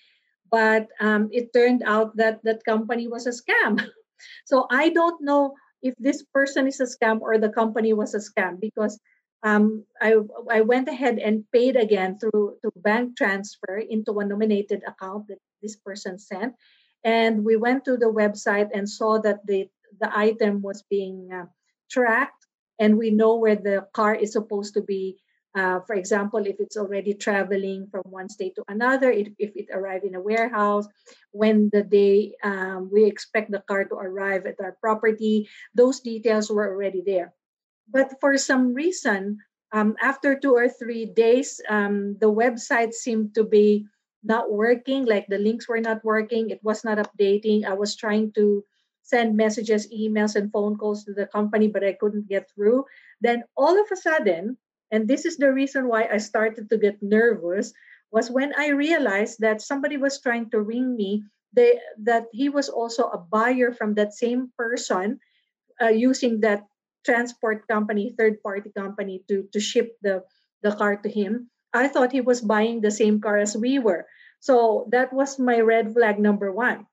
but 0.51 0.91
um, 0.99 1.31
it 1.31 1.55
turned 1.55 1.87
out 1.87 2.11
that 2.19 2.43
that 2.43 2.67
company 2.67 3.07
was 3.07 3.31
a 3.31 3.31
scam. 3.31 3.79
so 4.45 4.67
I 4.69 4.91
don't 4.91 5.23
know 5.23 5.55
if 5.81 5.95
this 6.03 6.19
person 6.35 6.67
is 6.67 6.83
a 6.83 6.89
scam 6.89 7.23
or 7.23 7.39
the 7.39 7.47
company 7.47 7.93
was 7.95 8.11
a 8.11 8.19
scam 8.19 8.59
because 8.59 8.99
um, 9.43 9.85
I, 10.01 10.19
I 10.51 10.61
went 10.67 10.89
ahead 10.89 11.19
and 11.19 11.45
paid 11.53 11.75
again 11.75 12.19
through 12.19 12.57
to 12.63 12.71
bank 12.75 13.15
transfer 13.15 13.77
into 13.77 14.19
a 14.19 14.25
nominated 14.25 14.83
account 14.83 15.27
that 15.29 15.39
this 15.61 15.77
person 15.77 16.19
sent. 16.19 16.55
And 17.07 17.45
we 17.45 17.55
went 17.55 17.85
to 17.85 17.95
the 17.95 18.11
website 18.11 18.67
and 18.75 18.83
saw 18.83 19.17
that 19.21 19.39
the, 19.47 19.69
the 20.01 20.11
item 20.11 20.61
was 20.61 20.83
being 20.89 21.31
uh, 21.31 21.45
tracked 21.89 22.45
and 22.79 22.97
we 22.97 23.11
know 23.11 23.37
where 23.37 23.55
the 23.55 23.87
car 23.93 24.13
is 24.13 24.33
supposed 24.33 24.73
to 24.73 24.81
be. 24.81 25.15
Uh, 25.55 25.79
for 25.87 25.95
example, 25.95 26.45
if 26.45 26.59
it's 26.59 26.75
already 26.75 27.13
traveling 27.13 27.87
from 27.89 28.03
one 28.11 28.27
state 28.27 28.55
to 28.55 28.63
another, 28.67 29.09
if, 29.09 29.29
if 29.39 29.55
it 29.55 29.69
arrived 29.71 30.03
in 30.03 30.15
a 30.15 30.21
warehouse, 30.21 30.85
when 31.31 31.69
the 31.71 31.81
day 31.81 32.35
um, 32.43 32.89
we 32.91 33.05
expect 33.05 33.51
the 33.51 33.63
car 33.71 33.85
to 33.85 33.95
arrive 33.95 34.45
at 34.45 34.59
our 34.59 34.75
property, 34.81 35.47
those 35.73 36.01
details 36.01 36.51
were 36.51 36.67
already 36.67 37.01
there. 37.05 37.33
But 37.89 38.19
for 38.19 38.37
some 38.37 38.73
reason, 38.73 39.39
um, 39.71 39.95
after 40.01 40.37
two 40.37 40.53
or 40.53 40.67
three 40.67 41.05
days, 41.05 41.61
um, 41.69 42.17
the 42.19 42.31
website 42.31 42.93
seemed 42.93 43.33
to 43.35 43.45
be 43.45 43.87
not 44.27 44.51
working, 44.51 45.05
like 45.05 45.27
the 45.27 45.39
links 45.39 45.67
were 45.67 45.79
not 45.79 46.03
working, 46.03 46.49
it 46.49 46.61
was 46.63 46.83
not 46.83 46.99
updating. 46.99 47.65
I 47.65 47.73
was 47.73 47.95
trying 47.95 48.31
to 48.33 48.63
send 49.01 49.39
messages, 49.39 49.87
emails, 49.87 50.35
and 50.35 50.51
phone 50.51 50.75
calls 50.75 51.05
to 51.05 51.13
the 51.13 51.27
company, 51.27 51.67
but 51.67 51.83
I 51.83 51.93
couldn't 51.93 52.27
get 52.27 52.51
through. 52.51 52.85
Then 53.21 53.43
all 53.55 53.79
of 53.79 53.87
a 53.91 53.95
sudden, 53.95 54.57
and 54.91 55.07
this 55.07 55.25
is 55.25 55.37
the 55.37 55.51
reason 55.51 55.87
why 55.87 56.07
I 56.11 56.19
started 56.19 56.69
to 56.69 56.77
get 56.77 57.01
nervous, 57.01 57.71
was 58.11 58.29
when 58.31 58.53
I 58.57 58.75
realized 58.75 59.39
that 59.39 59.63
somebody 59.63 59.95
was 59.95 60.19
trying 60.19 60.51
to 60.51 60.61
ring 60.61 60.95
me. 60.95 61.23
They, 61.55 61.79
that 62.03 62.27
he 62.31 62.49
was 62.49 62.67
also 62.69 63.07
a 63.07 63.17
buyer 63.17 63.71
from 63.71 63.95
that 63.95 64.13
same 64.13 64.51
person 64.59 65.19
uh, 65.81 65.89
using 65.95 66.41
that 66.41 66.67
transport 67.05 67.67
company, 67.67 68.13
third 68.17 68.43
party 68.43 68.69
company, 68.75 69.23
to, 69.27 69.47
to 69.53 69.59
ship 69.59 69.95
the, 70.03 70.23
the 70.61 70.75
car 70.75 70.97
to 70.97 71.09
him. 71.09 71.49
I 71.73 71.87
thought 71.87 72.11
he 72.11 72.21
was 72.21 72.41
buying 72.41 72.81
the 72.81 72.91
same 72.91 73.21
car 73.21 73.37
as 73.37 73.55
we 73.55 73.79
were. 73.79 74.05
So 74.39 74.87
that 74.91 75.11
was 75.13 75.39
my 75.39 75.59
red 75.59 75.93
flag 75.93 76.19
number 76.19 76.51
one. 76.51 76.85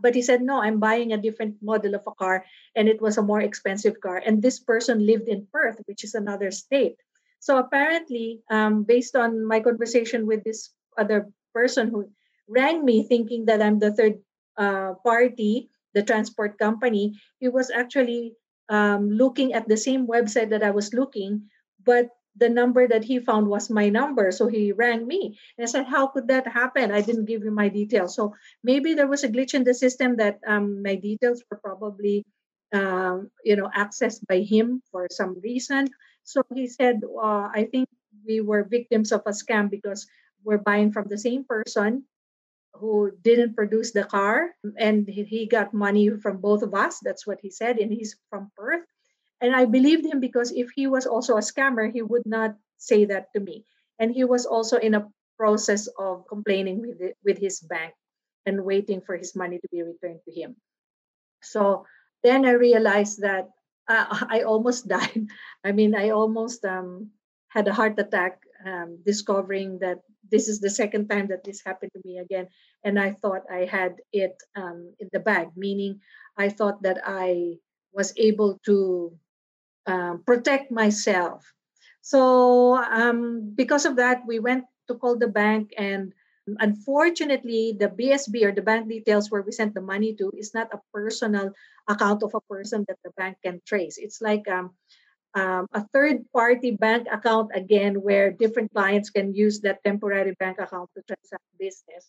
But 0.00 0.14
he 0.14 0.22
said, 0.22 0.42
no, 0.42 0.62
I'm 0.62 0.78
buying 0.78 1.12
a 1.12 1.20
different 1.20 1.58
model 1.60 1.94
of 1.94 2.06
a 2.06 2.14
car, 2.14 2.46
and 2.76 2.88
it 2.88 3.02
was 3.02 3.18
a 3.18 3.26
more 3.26 3.40
expensive 3.42 4.00
car. 4.00 4.22
And 4.22 4.40
this 4.40 4.60
person 4.60 5.04
lived 5.04 5.26
in 5.26 5.48
Perth, 5.50 5.82
which 5.86 6.04
is 6.04 6.14
another 6.14 6.50
state. 6.50 6.96
So 7.40 7.58
apparently, 7.58 8.42
um, 8.50 8.84
based 8.84 9.16
on 9.16 9.44
my 9.44 9.58
conversation 9.58 10.26
with 10.26 10.44
this 10.44 10.70
other 10.96 11.30
person 11.54 11.90
who 11.90 12.10
rang 12.46 12.84
me 12.84 13.02
thinking 13.02 13.46
that 13.46 13.62
I'm 13.62 13.78
the 13.78 13.90
third 13.90 14.22
uh, 14.56 14.94
party, 15.02 15.70
the 15.94 16.02
transport 16.02 16.58
company, 16.58 17.18
he 17.38 17.48
was 17.48 17.70
actually 17.70 18.34
um, 18.68 19.10
looking 19.10 19.52
at 19.52 19.68
the 19.68 19.76
same 19.76 20.06
website 20.06 20.50
that 20.50 20.62
I 20.62 20.70
was 20.70 20.94
looking, 20.94 21.50
but 21.82 22.10
the 22.38 22.48
number 22.48 22.86
that 22.88 23.04
he 23.04 23.18
found 23.20 23.48
was 23.48 23.70
my 23.70 23.88
number. 23.88 24.30
So 24.30 24.46
he 24.48 24.72
rang 24.72 25.06
me. 25.06 25.38
And 25.56 25.66
I 25.66 25.70
said, 25.70 25.86
How 25.86 26.06
could 26.06 26.28
that 26.28 26.46
happen? 26.46 26.92
I 26.92 27.00
didn't 27.00 27.26
give 27.26 27.44
you 27.44 27.50
my 27.50 27.68
details. 27.68 28.14
So 28.14 28.34
maybe 28.62 28.94
there 28.94 29.08
was 29.08 29.24
a 29.24 29.28
glitch 29.28 29.54
in 29.54 29.64
the 29.64 29.74
system 29.74 30.16
that 30.16 30.38
um, 30.46 30.82
my 30.82 30.94
details 30.94 31.42
were 31.50 31.58
probably 31.58 32.24
um, 32.72 33.30
you 33.44 33.56
know, 33.56 33.70
accessed 33.76 34.26
by 34.26 34.40
him 34.40 34.82
for 34.90 35.08
some 35.10 35.40
reason. 35.42 35.88
So 36.24 36.42
he 36.54 36.68
said, 36.68 37.00
uh, 37.04 37.48
I 37.52 37.68
think 37.70 37.88
we 38.26 38.40
were 38.40 38.64
victims 38.64 39.12
of 39.12 39.22
a 39.26 39.30
scam 39.30 39.70
because 39.70 40.06
we're 40.44 40.58
buying 40.58 40.92
from 40.92 41.06
the 41.08 41.18
same 41.18 41.44
person 41.44 42.04
who 42.74 43.10
didn't 43.22 43.56
produce 43.56 43.92
the 43.92 44.04
car 44.04 44.50
and 44.78 45.08
he 45.08 45.46
got 45.46 45.74
money 45.74 46.10
from 46.10 46.38
both 46.38 46.62
of 46.62 46.74
us. 46.74 47.00
That's 47.02 47.26
what 47.26 47.38
he 47.42 47.50
said. 47.50 47.78
And 47.78 47.92
he's 47.92 48.16
from 48.30 48.50
Perth. 48.56 48.84
And 49.40 49.54
I 49.54 49.64
believed 49.66 50.04
him 50.04 50.20
because 50.20 50.50
if 50.52 50.70
he 50.74 50.86
was 50.86 51.06
also 51.06 51.36
a 51.36 51.46
scammer, 51.46 51.90
he 51.90 52.02
would 52.02 52.26
not 52.26 52.56
say 52.78 53.04
that 53.06 53.32
to 53.34 53.40
me. 53.40 53.64
And 53.98 54.10
he 54.12 54.24
was 54.24 54.46
also 54.46 54.76
in 54.78 54.94
a 54.94 55.08
process 55.38 55.86
of 55.98 56.26
complaining 56.26 56.82
with 56.82 57.00
it, 57.00 57.16
with 57.24 57.38
his 57.38 57.60
bank 57.60 57.94
and 58.46 58.64
waiting 58.64 59.00
for 59.00 59.16
his 59.16 59.36
money 59.36 59.58
to 59.58 59.68
be 59.70 59.82
returned 59.82 60.20
to 60.26 60.32
him. 60.32 60.56
So 61.42 61.86
then 62.22 62.44
I 62.44 62.58
realized 62.58 63.22
that 63.22 63.50
uh, 63.86 64.06
I 64.28 64.42
almost 64.42 64.88
died. 64.96 65.26
I 65.64 65.72
mean, 65.72 65.94
I 65.94 66.10
almost 66.10 66.64
um, 66.64 67.10
had 67.48 67.68
a 67.68 67.74
heart 67.74 67.98
attack 67.98 68.42
um, 68.64 68.98
discovering 69.06 69.78
that 69.80 70.02
this 70.30 70.48
is 70.48 70.60
the 70.60 70.70
second 70.70 71.08
time 71.08 71.28
that 71.28 71.44
this 71.44 71.62
happened 71.64 71.92
to 71.94 72.02
me 72.04 72.18
again. 72.18 72.48
And 72.84 72.98
I 72.98 73.12
thought 73.12 73.48
I 73.50 73.64
had 73.64 73.96
it 74.12 74.36
um, 74.56 74.92
in 74.98 75.08
the 75.12 75.20
bag, 75.20 75.54
meaning 75.56 76.00
I 76.36 76.48
thought 76.50 76.82
that 76.82 77.00
I 77.06 77.56
was 77.92 78.12
able 78.16 78.58
to 78.66 79.16
um, 79.88 80.22
protect 80.24 80.70
myself. 80.70 81.42
So 82.02 82.76
um, 82.76 83.52
because 83.56 83.84
of 83.84 83.96
that, 83.96 84.22
we 84.26 84.38
went 84.38 84.64
to 84.88 84.94
call 84.94 85.16
the 85.16 85.28
bank 85.28 85.72
and 85.76 86.12
unfortunately 86.60 87.76
the 87.78 87.92
bsb 87.92 88.32
or 88.40 88.52
the 88.52 88.64
bank 88.64 88.88
details 88.88 89.30
where 89.30 89.42
we 89.42 89.52
sent 89.52 89.74
the 89.74 89.84
money 89.84 90.14
to 90.14 90.32
is 90.32 90.54
not 90.54 90.72
a 90.72 90.80
personal 90.94 91.52
account 91.88 92.22
of 92.22 92.32
a 92.32 92.40
person 92.48 92.84
that 92.88 92.96
the 93.04 93.12
bank 93.20 93.36
can 93.44 93.60
trace 93.66 93.98
it's 93.98 94.22
like 94.22 94.48
um, 94.48 94.72
um, 95.34 95.66
a 95.74 95.84
third 95.92 96.24
party 96.32 96.70
bank 96.70 97.06
account 97.12 97.50
again 97.54 98.00
where 98.00 98.32
different 98.32 98.72
clients 98.72 99.10
can 99.10 99.34
use 99.34 99.60
that 99.60 99.84
temporary 99.84 100.34
bank 100.40 100.56
account 100.58 100.88
to 100.96 101.02
transact 101.04 101.44
business 101.60 102.08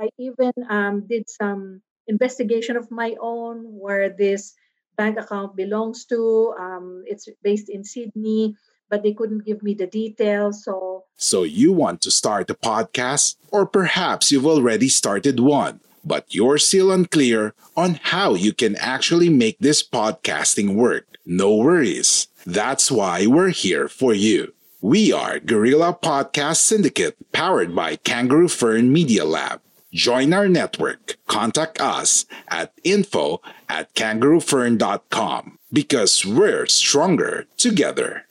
i 0.00 0.10
even 0.18 0.50
um, 0.68 1.06
did 1.06 1.30
some 1.30 1.80
investigation 2.08 2.76
of 2.76 2.90
my 2.90 3.14
own 3.20 3.62
where 3.70 4.10
this 4.10 4.54
bank 4.96 5.18
account 5.18 5.56
belongs 5.56 6.04
to 6.04 6.54
um, 6.58 7.02
it's 7.06 7.28
based 7.42 7.68
in 7.68 7.84
sydney 7.84 8.56
but 8.88 9.02
they 9.02 9.12
couldn't 9.12 9.44
give 9.44 9.62
me 9.62 9.74
the 9.74 9.86
details 9.86 10.64
so 10.64 11.04
so 11.16 11.42
you 11.42 11.72
want 11.72 12.00
to 12.00 12.10
start 12.10 12.50
a 12.50 12.54
podcast 12.54 13.36
or 13.50 13.66
perhaps 13.66 14.32
you've 14.32 14.46
already 14.46 14.88
started 14.88 15.40
one 15.40 15.80
but 16.06 16.32
you're 16.32 16.56
still 16.56 16.92
unclear 16.92 17.52
on 17.76 17.98
how 18.00 18.34
you 18.34 18.52
can 18.52 18.76
actually 18.76 19.28
make 19.28 19.58
this 19.58 19.82
podcasting 19.82 20.76
work. 20.76 21.04
No 21.26 21.56
worries. 21.56 22.28
That's 22.46 22.92
why 22.92 23.26
we're 23.26 23.50
here 23.50 23.88
for 23.88 24.14
you. 24.14 24.54
We 24.80 25.12
are 25.12 25.40
Guerrilla 25.40 25.98
Podcast 26.00 26.58
Syndicate 26.58 27.16
powered 27.32 27.74
by 27.74 27.96
Kangaroo 27.96 28.46
Fern 28.46 28.92
Media 28.92 29.24
Lab. 29.24 29.60
Join 29.96 30.36
our 30.36 30.44
network. 30.44 31.16
Contact 31.24 31.80
us 31.80 32.28
at 32.52 32.76
info 32.84 33.40
at 33.64 33.88
kangaroofern.com 33.96 35.56
because 35.72 36.20
we're 36.20 36.68
stronger 36.68 37.48
together. 37.56 38.28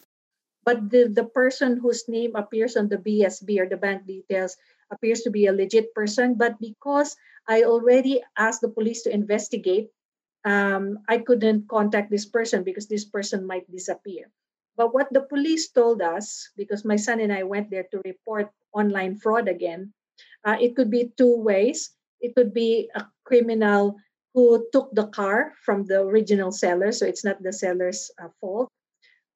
But 0.63 0.93
the, 0.93 1.09
the 1.09 1.25
person 1.25 1.81
whose 1.81 2.05
name 2.07 2.37
appears 2.37 2.77
on 2.77 2.89
the 2.89 3.01
BSB 3.01 3.57
or 3.57 3.65
the 3.65 3.81
bank 3.81 4.05
details 4.05 4.57
appears 4.93 5.21
to 5.25 5.31
be 5.33 5.47
a 5.47 5.57
legit 5.57 5.89
person, 5.97 6.37
but 6.37 6.53
because 6.61 7.17
I 7.49 7.63
already 7.63 8.21
asked 8.37 8.61
the 8.61 8.69
police 8.69 9.01
to 9.03 9.09
investigate, 9.09 9.89
um, 10.45 11.01
I 11.09 11.17
couldn't 11.17 11.67
contact 11.67 12.11
this 12.11 12.29
person 12.29 12.61
because 12.61 12.85
this 12.85 13.05
person 13.05 13.41
might 13.41 13.65
disappear. 13.71 14.29
But 14.77 14.93
what 14.93 15.09
the 15.09 15.25
police 15.25 15.73
told 15.73 16.03
us, 16.03 16.45
because 16.57 16.85
my 16.85 16.95
son 16.95 17.19
and 17.19 17.33
I 17.33 17.41
went 17.41 17.71
there 17.71 17.89
to 17.89 18.05
report 18.05 18.53
online 18.71 19.17
fraud 19.17 19.47
again, 19.47 19.93
uh, 20.45 20.57
it 20.61 20.75
could 20.77 20.89
be 20.93 21.11
two 21.17 21.35
ways. 21.41 21.91
It 22.21 22.35
could 22.35 22.53
be 22.53 22.89
a 22.95 23.05
criminal 23.25 23.97
who 24.33 24.67
took 24.71 24.93
the 24.93 25.07
car 25.09 25.53
from 25.65 25.85
the 25.85 26.01
original 26.01 26.51
seller, 26.51 26.91
so 26.91 27.05
it's 27.05 27.25
not 27.25 27.41
the 27.41 27.51
seller's 27.51 28.11
uh, 28.21 28.29
fault. 28.39 28.69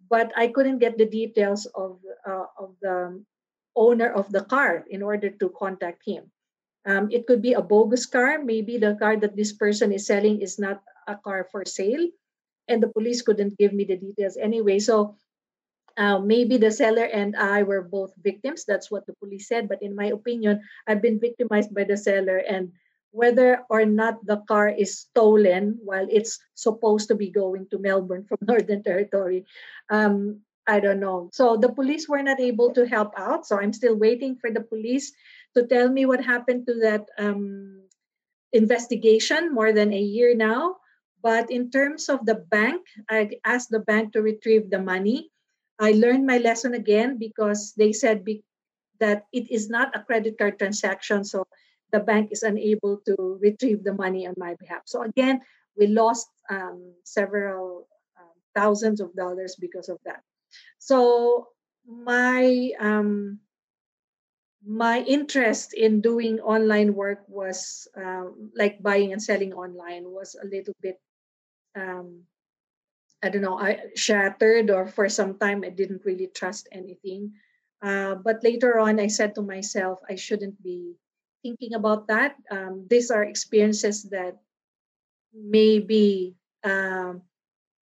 But 0.09 0.31
I 0.37 0.47
couldn't 0.47 0.79
get 0.79 0.97
the 0.97 1.09
details 1.09 1.65
of 1.75 1.99
uh, 2.25 2.49
of 2.57 2.75
the 2.81 3.23
owner 3.75 4.11
of 4.11 4.31
the 4.31 4.45
car 4.45 4.85
in 4.89 5.01
order 5.01 5.29
to 5.29 5.53
contact 5.57 6.03
him. 6.05 6.31
Um, 6.85 7.09
it 7.11 7.27
could 7.27 7.41
be 7.41 7.53
a 7.53 7.61
bogus 7.61 8.05
car. 8.05 8.39
Maybe 8.39 8.77
the 8.77 8.95
car 8.95 9.17
that 9.17 9.35
this 9.35 9.53
person 9.53 9.91
is 9.91 10.07
selling 10.07 10.41
is 10.41 10.57
not 10.57 10.81
a 11.07 11.15
car 11.15 11.47
for 11.51 11.65
sale, 11.65 12.07
and 12.67 12.81
the 12.81 12.91
police 12.91 13.21
couldn't 13.21 13.57
give 13.57 13.73
me 13.73 13.83
the 13.83 13.97
details 13.97 14.37
anyway. 14.37 14.79
So 14.79 15.15
uh, 15.99 16.17
maybe 16.17 16.55
the 16.55 16.71
seller 16.71 17.03
and 17.03 17.35
I 17.35 17.63
were 17.63 17.83
both 17.83 18.15
victims. 18.23 18.63
That's 18.63 18.89
what 18.89 19.05
the 19.05 19.13
police 19.19 19.51
said. 19.51 19.67
But 19.67 19.83
in 19.83 19.93
my 19.93 20.15
opinion, 20.15 20.63
I've 20.87 21.01
been 21.01 21.19
victimized 21.19 21.75
by 21.75 21.83
the 21.83 21.97
seller. 21.97 22.39
And 22.39 22.71
whether 23.11 23.67
or 23.69 23.83
not 23.83 24.23
the 24.25 24.39
car 24.47 24.69
is 24.69 24.97
stolen 24.97 25.77
while 25.83 26.07
it's 26.09 26.39
supposed 26.55 27.09
to 27.09 27.15
be 27.15 27.29
going 27.29 27.67
to 27.71 27.83
Melbourne 27.83 28.23
from 28.23 28.39
Northern 28.47 28.81
Territory, 28.81 29.43
um, 29.89 30.39
I 30.65 30.79
don't 30.79 31.01
know. 31.01 31.27
So 31.33 31.57
the 31.57 31.73
police 31.73 32.07
were 32.07 32.23
not 32.23 32.39
able 32.39 32.71
to 32.79 32.87
help 32.87 33.11
out. 33.19 33.45
So 33.45 33.59
I'm 33.59 33.73
still 33.73 33.97
waiting 33.97 34.37
for 34.39 34.51
the 34.51 34.61
police 34.61 35.11
to 35.57 35.67
tell 35.67 35.89
me 35.89 36.05
what 36.05 36.23
happened 36.23 36.65
to 36.67 36.79
that 36.87 37.09
um, 37.17 37.83
investigation 38.53 39.51
more 39.51 39.73
than 39.73 39.91
a 39.91 39.99
year 39.99 40.33
now. 40.33 40.77
But 41.21 41.51
in 41.51 41.71
terms 41.71 42.07
of 42.07 42.23
the 42.25 42.35
bank, 42.35 42.87
I 43.09 43.41
asked 43.43 43.69
the 43.69 43.83
bank 43.83 44.13
to 44.13 44.21
retrieve 44.21 44.69
the 44.69 44.79
money. 44.79 45.31
I 45.79 45.91
learned 45.91 46.25
my 46.25 46.37
lesson 46.37 46.73
again 46.73 47.17
because 47.17 47.73
they 47.77 47.91
said 47.93 48.23
be- 48.25 48.43
that 48.99 49.25
it 49.31 49.49
is 49.51 49.69
not 49.69 49.95
a 49.95 50.03
credit 50.03 50.37
card 50.37 50.59
transaction. 50.59 51.23
So 51.23 51.45
the 51.91 51.99
bank 51.99 52.31
is 52.31 52.43
unable 52.43 52.97
to 53.07 53.39
retrieve 53.41 53.83
the 53.83 53.93
money 53.93 54.27
on 54.27 54.35
my 54.37 54.55
behalf. 54.59 54.83
So 54.85 55.03
again, 55.03 55.41
we 55.77 55.87
lost 55.87 56.27
um, 56.49 56.93
several 57.03 57.87
um, 58.19 58.35
thousands 58.55 58.99
of 59.01 59.15
dollars 59.15 59.55
because 59.59 59.89
of 59.89 59.97
that. 60.05 60.21
So 60.79 61.47
my 61.85 62.71
um, 62.79 63.39
my 64.65 64.99
interest 65.01 65.73
in 65.73 66.01
doing 66.01 66.39
online 66.41 66.93
work 66.93 67.23
was 67.27 67.87
um, 67.95 68.51
like 68.55 68.81
buying 68.81 69.13
and 69.13 69.21
selling 69.23 69.53
online 69.53 70.03
was 70.09 70.35
a 70.41 70.45
little 70.45 70.73
bit 70.81 70.99
um, 71.75 72.23
I 73.21 73.29
don't 73.29 73.41
know 73.41 73.59
I 73.59 73.91
shattered 73.95 74.71
or 74.71 74.87
for 74.87 75.09
some 75.09 75.37
time 75.37 75.63
I 75.65 75.69
didn't 75.69 76.05
really 76.05 76.27
trust 76.27 76.67
anything. 76.71 77.33
Uh, 77.81 78.15
but 78.15 78.43
later 78.43 78.79
on, 78.79 78.99
I 78.99 79.07
said 79.07 79.35
to 79.35 79.41
myself, 79.41 79.99
I 80.09 80.15
shouldn't 80.15 80.61
be 80.61 80.95
thinking 81.43 81.73
about 81.73 82.07
that. 82.07 82.35
Um, 82.51 82.85
these 82.89 83.11
are 83.11 83.23
experiences 83.23 84.03
that 84.11 84.35
may 85.33 85.79
be 85.79 86.35
um, 86.63 87.21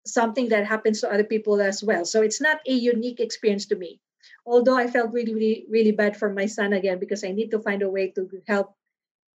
something 0.06 0.48
that 0.50 0.66
happens 0.66 1.00
to 1.00 1.10
other 1.10 1.24
people 1.24 1.60
as 1.60 1.82
well. 1.82 2.04
So 2.04 2.22
it's 2.22 2.40
not 2.40 2.60
a 2.66 2.72
unique 2.72 3.20
experience 3.20 3.66
to 3.66 3.76
me. 3.76 4.00
Although 4.46 4.76
I 4.76 4.86
felt 4.86 5.12
really, 5.12 5.34
really, 5.34 5.66
really 5.68 5.92
bad 5.92 6.16
for 6.16 6.32
my 6.32 6.46
son 6.46 6.72
again 6.72 6.98
because 6.98 7.24
I 7.24 7.32
need 7.32 7.50
to 7.50 7.60
find 7.60 7.82
a 7.82 7.90
way 7.90 8.10
to 8.12 8.28
help 8.46 8.74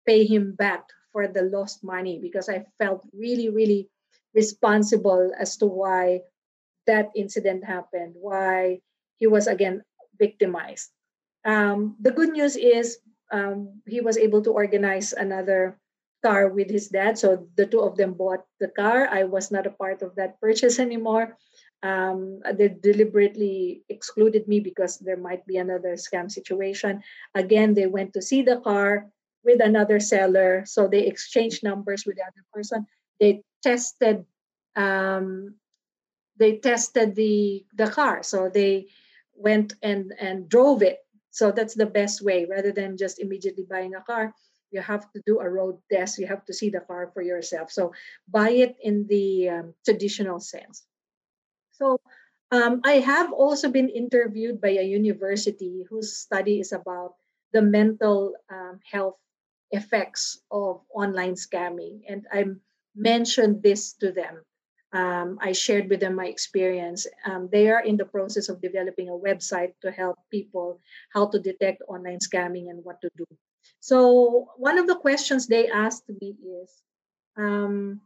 pay 0.05 0.25
him 0.25 0.55
back 0.55 0.83
for 1.11 1.27
the 1.27 1.43
lost 1.43 1.83
money 1.83 2.19
because 2.19 2.49
I 2.49 2.65
felt 2.79 3.03
really, 3.13 3.49
really 3.49 3.89
responsible 4.35 5.31
as 5.37 5.57
to 5.57 5.65
why 5.65 6.21
that 6.87 7.11
incident 7.15 7.63
happened, 7.63 8.13
why 8.15 8.79
he 9.19 9.27
was 9.27 9.47
again 9.47 9.83
victimized. 10.19 10.89
Um, 11.45 11.95
the 11.99 12.11
good 12.11 12.29
news 12.29 12.55
is 12.55 12.99
um, 13.31 13.81
he 13.87 14.01
was 14.01 14.17
able 14.17 14.41
to 14.43 14.51
organize 14.51 15.13
another 15.13 15.77
car 16.23 16.47
with 16.47 16.69
his 16.69 16.87
dad. 16.87 17.17
So 17.17 17.47
the 17.55 17.65
two 17.65 17.81
of 17.81 17.97
them 17.97 18.13
bought 18.13 18.45
the 18.59 18.69
car. 18.69 19.07
I 19.11 19.23
was 19.23 19.51
not 19.51 19.67
a 19.67 19.75
part 19.75 20.01
of 20.01 20.15
that 20.15 20.39
purchase 20.39 20.79
anymore. 20.79 21.37
Um, 21.83 22.39
they 22.55 22.69
deliberately 22.71 23.83
excluded 23.89 24.47
me 24.47 24.61
because 24.61 24.99
there 24.99 25.19
might 25.19 25.45
be 25.45 25.57
another 25.57 25.99
scam 25.99 26.31
situation. 26.31 27.03
Again, 27.35 27.73
they 27.73 27.87
went 27.87 28.13
to 28.13 28.21
see 28.21 28.41
the 28.41 28.63
car 28.63 29.11
with 29.43 29.59
another 29.59 29.99
seller. 29.99 30.63
So 30.65 30.87
they 30.87 31.03
exchanged 31.03 31.61
numbers 31.61 32.05
with 32.07 32.15
the 32.15 32.23
other 32.23 32.45
person. 32.53 32.87
They 33.19 33.43
tested 33.63 34.25
um, 34.75 35.55
they 36.37 36.57
tested 36.57 37.15
the 37.15 37.65
the 37.73 37.89
car. 37.89 38.23
So 38.23 38.49
they 38.53 38.87
went 39.35 39.73
and 39.81 40.13
and 40.19 40.49
drove 40.49 40.81
it. 40.83 40.99
So 41.31 41.51
that's 41.51 41.73
the 41.75 41.87
best 41.87 42.21
way. 42.21 42.45
Rather 42.45 42.71
than 42.71 42.97
just 42.97 43.19
immediately 43.19 43.65
buying 43.69 43.95
a 43.95 44.01
car 44.01 44.33
you 44.73 44.81
have 44.81 45.05
to 45.13 45.21
do 45.25 45.39
a 45.39 45.47
road 45.47 45.77
test. 45.91 46.17
You 46.17 46.25
have 46.27 46.43
to 46.45 46.53
see 46.53 46.69
the 46.69 46.81
car 46.81 47.11
for 47.13 47.21
yourself. 47.21 47.71
So 47.71 47.93
buy 48.27 48.49
it 48.49 48.75
in 48.81 49.05
the 49.07 49.49
um, 49.49 49.73
traditional 49.85 50.39
sense. 50.41 50.83
So 51.77 52.01
um, 52.51 52.81
i 52.83 52.97
have 53.01 53.31
also 53.31 53.69
been 53.69 53.89
interviewed 53.89 54.59
by 54.61 54.77
a 54.77 54.85
university 54.85 55.85
whose 55.89 56.17
study 56.17 56.59
is 56.59 56.73
about 56.73 57.15
the 57.53 57.61
mental 57.61 58.33
um, 58.49 58.79
health 58.85 59.17
effects 59.71 60.41
of 60.51 60.81
online 60.93 61.33
scamming. 61.37 62.01
And 62.09 62.25
i 62.33 62.45
mentioned 62.95 63.63
this 63.63 63.93
to 63.93 64.11
them 64.11 64.43
um, 64.93 65.39
I 65.41 65.51
shared 65.53 65.89
with 65.89 65.99
them 65.99 66.15
my 66.15 66.27
experience. 66.27 67.07
Um, 67.25 67.49
they 67.51 67.67
are 67.69 67.81
in 67.81 67.97
the 67.97 68.05
process 68.05 68.47
of 68.47 68.61
developing 68.61 69.09
a 69.09 69.17
website 69.17 69.73
to 69.81 69.91
help 69.91 70.19
people 70.29 70.79
how 71.11 71.27
to 71.27 71.39
detect 71.39 71.81
online 71.89 72.19
scamming 72.19 72.69
and 72.69 72.85
what 72.85 73.01
to 73.01 73.09
do. 73.17 73.25
So 73.79 74.49
one 74.57 74.77
of 74.77 74.87
the 74.87 74.95
questions 74.95 75.47
they 75.47 75.67
asked 75.67 76.07
me 76.07 76.37
is, 76.61 76.69
um, 77.35 78.01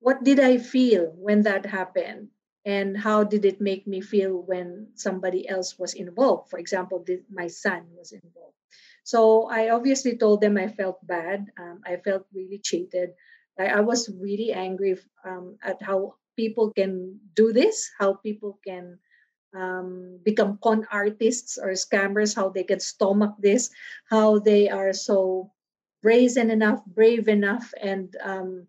what 0.00 0.24
did 0.24 0.40
I 0.40 0.56
feel 0.56 1.12
when 1.16 1.42
that 1.42 1.66
happened? 1.66 2.28
And 2.64 2.96
how 2.96 3.24
did 3.24 3.44
it 3.44 3.60
make 3.60 3.86
me 3.86 4.00
feel 4.00 4.42
when 4.42 4.88
somebody 4.94 5.48
else 5.48 5.78
was 5.78 5.94
involved? 5.94 6.50
For 6.50 6.58
example, 6.58 7.04
did 7.04 7.24
my 7.30 7.46
son 7.46 7.84
was 7.96 8.12
involved. 8.12 8.56
So 9.04 9.48
I 9.48 9.70
obviously 9.70 10.16
told 10.16 10.40
them 10.40 10.56
I 10.56 10.68
felt 10.68 11.06
bad. 11.06 11.46
Um, 11.58 11.80
I 11.84 11.96
felt 11.96 12.26
really 12.32 12.58
cheated. 12.58 13.10
I, 13.58 13.66
I 13.66 13.80
was 13.80 14.08
really 14.08 14.52
angry 14.52 14.96
um, 15.24 15.58
at 15.62 15.82
how 15.82 16.14
people 16.36 16.70
can 16.70 17.18
do 17.34 17.52
this, 17.52 17.90
how 17.98 18.14
people 18.14 18.58
can 18.64 18.98
um, 19.54 20.20
become 20.24 20.58
con 20.62 20.86
artists 20.92 21.58
or 21.58 21.72
scammers, 21.72 22.34
how 22.34 22.48
they 22.48 22.62
can 22.62 22.80
stomach 22.80 23.34
this, 23.38 23.70
how 24.10 24.38
they 24.38 24.68
are 24.68 24.92
so 24.92 25.50
brazen 26.02 26.50
enough, 26.50 26.84
brave 26.86 27.28
enough, 27.28 27.72
and 27.82 28.14
um, 28.22 28.66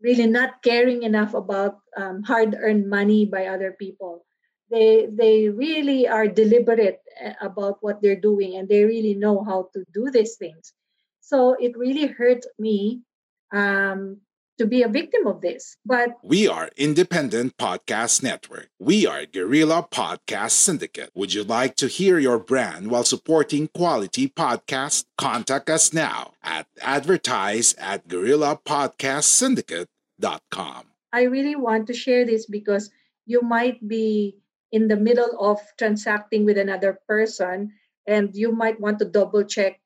really 0.00 0.26
not 0.26 0.62
caring 0.62 1.02
enough 1.02 1.34
about 1.34 1.78
um, 1.96 2.22
hard-earned 2.22 2.88
money 2.88 3.24
by 3.24 3.46
other 3.46 3.72
people. 3.78 4.26
They 4.70 5.06
they 5.12 5.48
really 5.50 6.08
are 6.08 6.26
deliberate 6.26 6.98
eh, 7.20 7.34
about 7.40 7.78
what 7.80 8.00
they're 8.02 8.18
doing, 8.18 8.56
and 8.56 8.68
they 8.68 8.82
really 8.82 9.14
know 9.14 9.44
how 9.44 9.70
to 9.74 9.84
do 9.92 10.10
these 10.10 10.36
things. 10.36 10.72
So 11.20 11.54
it 11.54 11.76
really 11.78 12.06
hurt 12.06 12.44
me 12.58 13.04
um, 13.52 14.20
to 14.58 14.66
be 14.66 14.82
a 14.82 14.88
victim 14.88 15.26
of 15.26 15.40
this. 15.40 15.76
But 15.84 16.10
we 16.22 16.46
are 16.48 16.70
Independent 16.76 17.56
Podcast 17.56 18.22
Network. 18.22 18.68
We 18.78 19.04
are 19.06 19.24
Guerrilla 19.26 19.88
Podcast 19.90 20.52
Syndicate. 20.52 21.10
Would 21.14 21.34
you 21.34 21.42
like 21.44 21.76
to 21.76 21.88
hear 21.88 22.18
your 22.18 22.38
brand 22.38 22.90
while 22.90 23.04
supporting 23.04 23.68
quality 23.68 24.28
podcasts? 24.28 25.04
Contact 25.18 25.68
us 25.70 25.92
now 25.92 26.32
at 26.42 26.66
advertise 26.80 27.74
at 27.78 28.08
guerrillapodcastsyndicate.com. 28.08 30.84
I 31.12 31.22
really 31.22 31.56
want 31.56 31.86
to 31.88 31.94
share 31.94 32.24
this 32.26 32.46
because 32.46 32.90
you 33.26 33.42
might 33.42 33.86
be 33.86 34.38
in 34.72 34.88
the 34.88 34.96
middle 34.96 35.38
of 35.38 35.60
transacting 35.78 36.44
with 36.44 36.58
another 36.58 36.98
person 37.06 37.72
and 38.06 38.34
you 38.34 38.52
might 38.52 38.80
want 38.80 38.98
to 38.98 39.04
double 39.04 39.44
check 39.44 39.80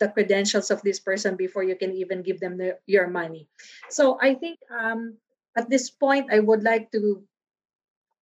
the 0.00 0.08
credentials 0.08 0.70
of 0.70 0.82
this 0.82 0.98
person 0.98 1.36
before 1.36 1.62
you 1.62 1.76
can 1.76 1.92
even 1.92 2.22
give 2.22 2.40
them 2.40 2.58
the, 2.58 2.78
your 2.86 3.06
money. 3.08 3.48
So 3.90 4.18
I 4.20 4.34
think 4.34 4.58
um, 4.70 5.16
at 5.56 5.70
this 5.70 5.90
point, 5.90 6.32
I 6.32 6.40
would 6.40 6.62
like 6.62 6.90
to 6.92 7.22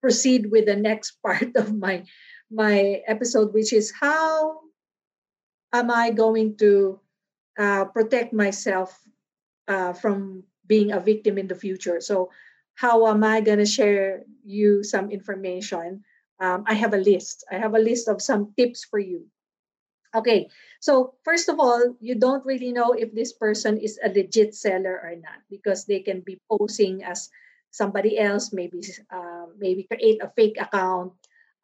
proceed 0.00 0.50
with 0.50 0.66
the 0.66 0.76
next 0.76 1.18
part 1.24 1.56
of 1.56 1.74
my 1.74 2.04
my 2.52 3.00
episode, 3.08 3.54
which 3.54 3.72
is 3.72 3.92
how 3.96 4.60
am 5.72 5.90
I 5.90 6.10
going 6.10 6.56
to 6.58 7.00
uh, 7.58 7.86
protect 7.86 8.34
myself 8.34 8.92
uh, 9.68 9.94
from 9.94 10.44
being 10.66 10.92
a 10.92 11.00
victim 11.00 11.38
in 11.38 11.48
the 11.48 11.56
future? 11.56 12.00
So 12.00 12.28
how 12.74 13.08
am 13.08 13.24
I 13.24 13.40
going 13.40 13.58
to 13.58 13.64
share 13.64 14.24
you 14.44 14.84
some 14.84 15.10
information? 15.10 16.04
Um, 16.40 16.64
I 16.68 16.74
have 16.74 16.92
a 16.92 17.00
list. 17.00 17.44
I 17.50 17.56
have 17.56 17.74
a 17.74 17.80
list 17.80 18.08
of 18.08 18.20
some 18.20 18.52
tips 18.52 18.84
for 18.84 18.98
you 18.98 19.24
Okay, 20.14 20.48
so 20.80 21.14
first 21.24 21.48
of 21.48 21.56
all, 21.58 21.96
you 22.00 22.14
don't 22.14 22.44
really 22.44 22.72
know 22.72 22.92
if 22.92 23.14
this 23.16 23.32
person 23.32 23.80
is 23.80 23.98
a 24.04 24.12
legit 24.12 24.54
seller 24.54 25.00
or 25.00 25.16
not 25.16 25.40
because 25.48 25.86
they 25.86 26.00
can 26.00 26.20
be 26.20 26.36
posing 26.50 27.02
as 27.02 27.30
somebody 27.72 28.20
else, 28.20 28.52
maybe 28.52 28.84
uh, 29.08 29.48
maybe 29.56 29.88
create 29.88 30.20
a 30.20 30.28
fake 30.36 30.60
account. 30.60 31.16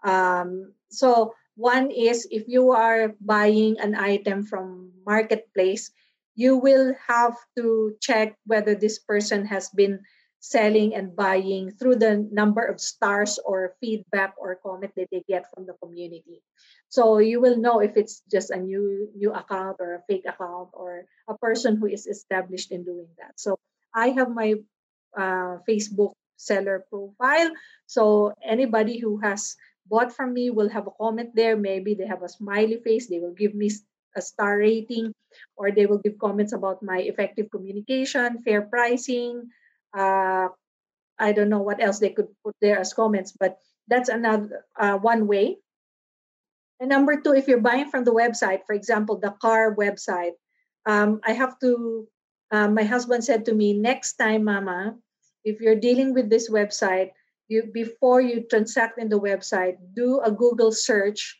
Um, 0.02 0.72
so 0.88 1.34
one 1.60 1.90
is 1.90 2.26
if 2.30 2.48
you 2.48 2.72
are 2.72 3.12
buying 3.20 3.76
an 3.80 3.94
item 3.94 4.46
from 4.48 4.96
marketplace, 5.04 5.92
you 6.38 6.56
will 6.56 6.94
have 7.06 7.36
to 7.58 7.98
check 8.00 8.38
whether 8.46 8.74
this 8.74 8.98
person 8.98 9.44
has 9.44 9.68
been 9.68 10.00
selling 10.40 10.94
and 10.94 11.16
buying 11.16 11.70
through 11.70 11.96
the 11.96 12.28
number 12.30 12.62
of 12.62 12.80
stars 12.80 13.38
or 13.44 13.74
feedback 13.80 14.34
or 14.38 14.60
comment 14.62 14.92
that 14.96 15.08
they 15.10 15.24
get 15.28 15.50
from 15.52 15.66
the 15.66 15.74
community. 15.82 16.42
So 16.88 17.18
you 17.18 17.40
will 17.40 17.58
know 17.58 17.80
if 17.80 17.96
it's 17.96 18.22
just 18.30 18.50
a 18.50 18.56
new 18.56 19.10
new 19.16 19.34
account 19.34 19.76
or 19.80 19.98
a 19.98 20.04
fake 20.06 20.24
account 20.26 20.70
or 20.72 21.04
a 21.28 21.36
person 21.36 21.76
who 21.76 21.86
is 21.86 22.06
established 22.06 22.70
in 22.70 22.84
doing 22.84 23.10
that. 23.18 23.36
So 23.36 23.58
I 23.94 24.14
have 24.14 24.30
my 24.30 24.54
uh, 25.16 25.58
Facebook 25.66 26.14
seller 26.38 26.86
profile. 26.88 27.50
So 27.86 28.32
anybody 28.40 28.98
who 28.98 29.18
has 29.18 29.56
bought 29.90 30.14
from 30.14 30.32
me 30.32 30.50
will 30.50 30.68
have 30.70 30.86
a 30.86 30.94
comment 30.94 31.34
there. 31.34 31.56
Maybe 31.56 31.94
they 31.94 32.06
have 32.06 32.22
a 32.22 32.30
smiley 32.30 32.78
face. 32.78 33.08
They 33.08 33.18
will 33.18 33.34
give 33.34 33.54
me 33.54 33.74
a 34.16 34.22
star 34.22 34.58
rating, 34.58 35.12
or 35.56 35.70
they 35.70 35.86
will 35.86 35.98
give 35.98 36.18
comments 36.18 36.52
about 36.52 36.82
my 36.82 36.98
effective 37.04 37.50
communication, 37.50 38.40
fair 38.40 38.62
pricing, 38.62 39.50
uh, 39.96 40.48
I 41.18 41.32
don't 41.32 41.48
know 41.48 41.62
what 41.62 41.82
else 41.82 41.98
they 41.98 42.10
could 42.10 42.28
put 42.44 42.54
there 42.60 42.78
as 42.78 42.92
comments, 42.92 43.32
but 43.38 43.58
that's 43.88 44.08
another 44.08 44.64
uh, 44.78 44.98
one 44.98 45.26
way. 45.26 45.58
And 46.80 46.90
number 46.90 47.20
two, 47.20 47.34
if 47.34 47.48
you're 47.48 47.60
buying 47.60 47.90
from 47.90 48.04
the 48.04 48.14
website, 48.14 48.60
for 48.66 48.74
example, 48.74 49.18
the 49.18 49.34
car 49.42 49.74
website, 49.74 50.38
um, 50.86 51.20
I 51.26 51.32
have 51.32 51.58
to. 51.60 52.06
Um, 52.50 52.72
my 52.72 52.84
husband 52.84 53.24
said 53.24 53.44
to 53.44 53.52
me, 53.52 53.74
next 53.74 54.14
time, 54.14 54.44
Mama, 54.44 54.96
if 55.44 55.60
you're 55.60 55.76
dealing 55.76 56.14
with 56.14 56.30
this 56.30 56.48
website, 56.48 57.10
you 57.48 57.68
before 57.74 58.20
you 58.20 58.44
transact 58.48 58.98
in 58.98 59.08
the 59.08 59.20
website, 59.20 59.76
do 59.94 60.20
a 60.20 60.30
Google 60.30 60.72
search 60.72 61.36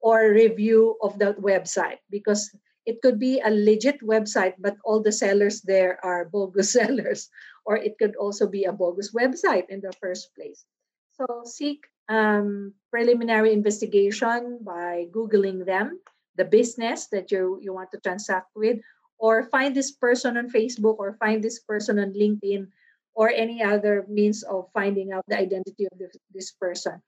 or 0.00 0.32
review 0.32 0.96
of 1.02 1.18
that 1.18 1.40
website 1.40 2.00
because 2.10 2.50
it 2.86 3.00
could 3.02 3.18
be 3.18 3.40
a 3.40 3.50
legit 3.50 4.00
website, 4.00 4.54
but 4.58 4.76
all 4.84 5.00
the 5.00 5.12
sellers 5.12 5.60
there 5.60 6.00
are 6.04 6.24
bogus 6.24 6.72
sellers, 6.76 7.28
or 7.70 7.78
it 7.78 7.94
could 8.02 8.18
also 8.18 8.50
be 8.50 8.66
a 8.66 8.74
bogus 8.74 9.14
website 9.14 9.70
in 9.70 9.78
the 9.78 9.94
first 10.02 10.34
place. 10.34 10.66
So 11.14 11.46
seek 11.46 11.86
um, 12.10 12.74
preliminary 12.90 13.54
investigation 13.54 14.58
by 14.66 15.06
Googling 15.14 15.62
them, 15.62 16.02
the 16.34 16.50
business 16.50 17.06
that 17.14 17.30
you, 17.30 17.62
you 17.62 17.70
want 17.70 17.94
to 17.94 18.02
transact 18.02 18.50
with, 18.58 18.82
or 19.22 19.46
find 19.54 19.70
this 19.70 19.94
person 19.94 20.34
on 20.36 20.50
Facebook 20.50 20.98
or 20.98 21.14
find 21.22 21.44
this 21.44 21.62
person 21.62 22.02
on 22.02 22.10
LinkedIn 22.10 22.66
or 23.14 23.30
any 23.30 23.62
other 23.62 24.02
means 24.10 24.42
of 24.42 24.66
finding 24.74 25.12
out 25.12 25.22
the 25.28 25.38
identity 25.38 25.86
of 25.86 25.94
this, 25.94 26.16
this 26.34 26.50
person. 26.50 26.98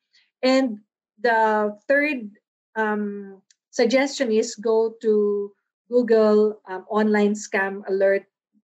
And 0.46 0.78
the 1.18 1.74
third 1.88 2.30
um, 2.76 3.42
suggestion 3.74 4.30
is 4.30 4.54
go 4.54 4.94
to 5.02 5.50
Google 5.90 6.62
um, 6.70 6.86
online 6.86 7.34
scam 7.34 7.82
alert 7.88 8.22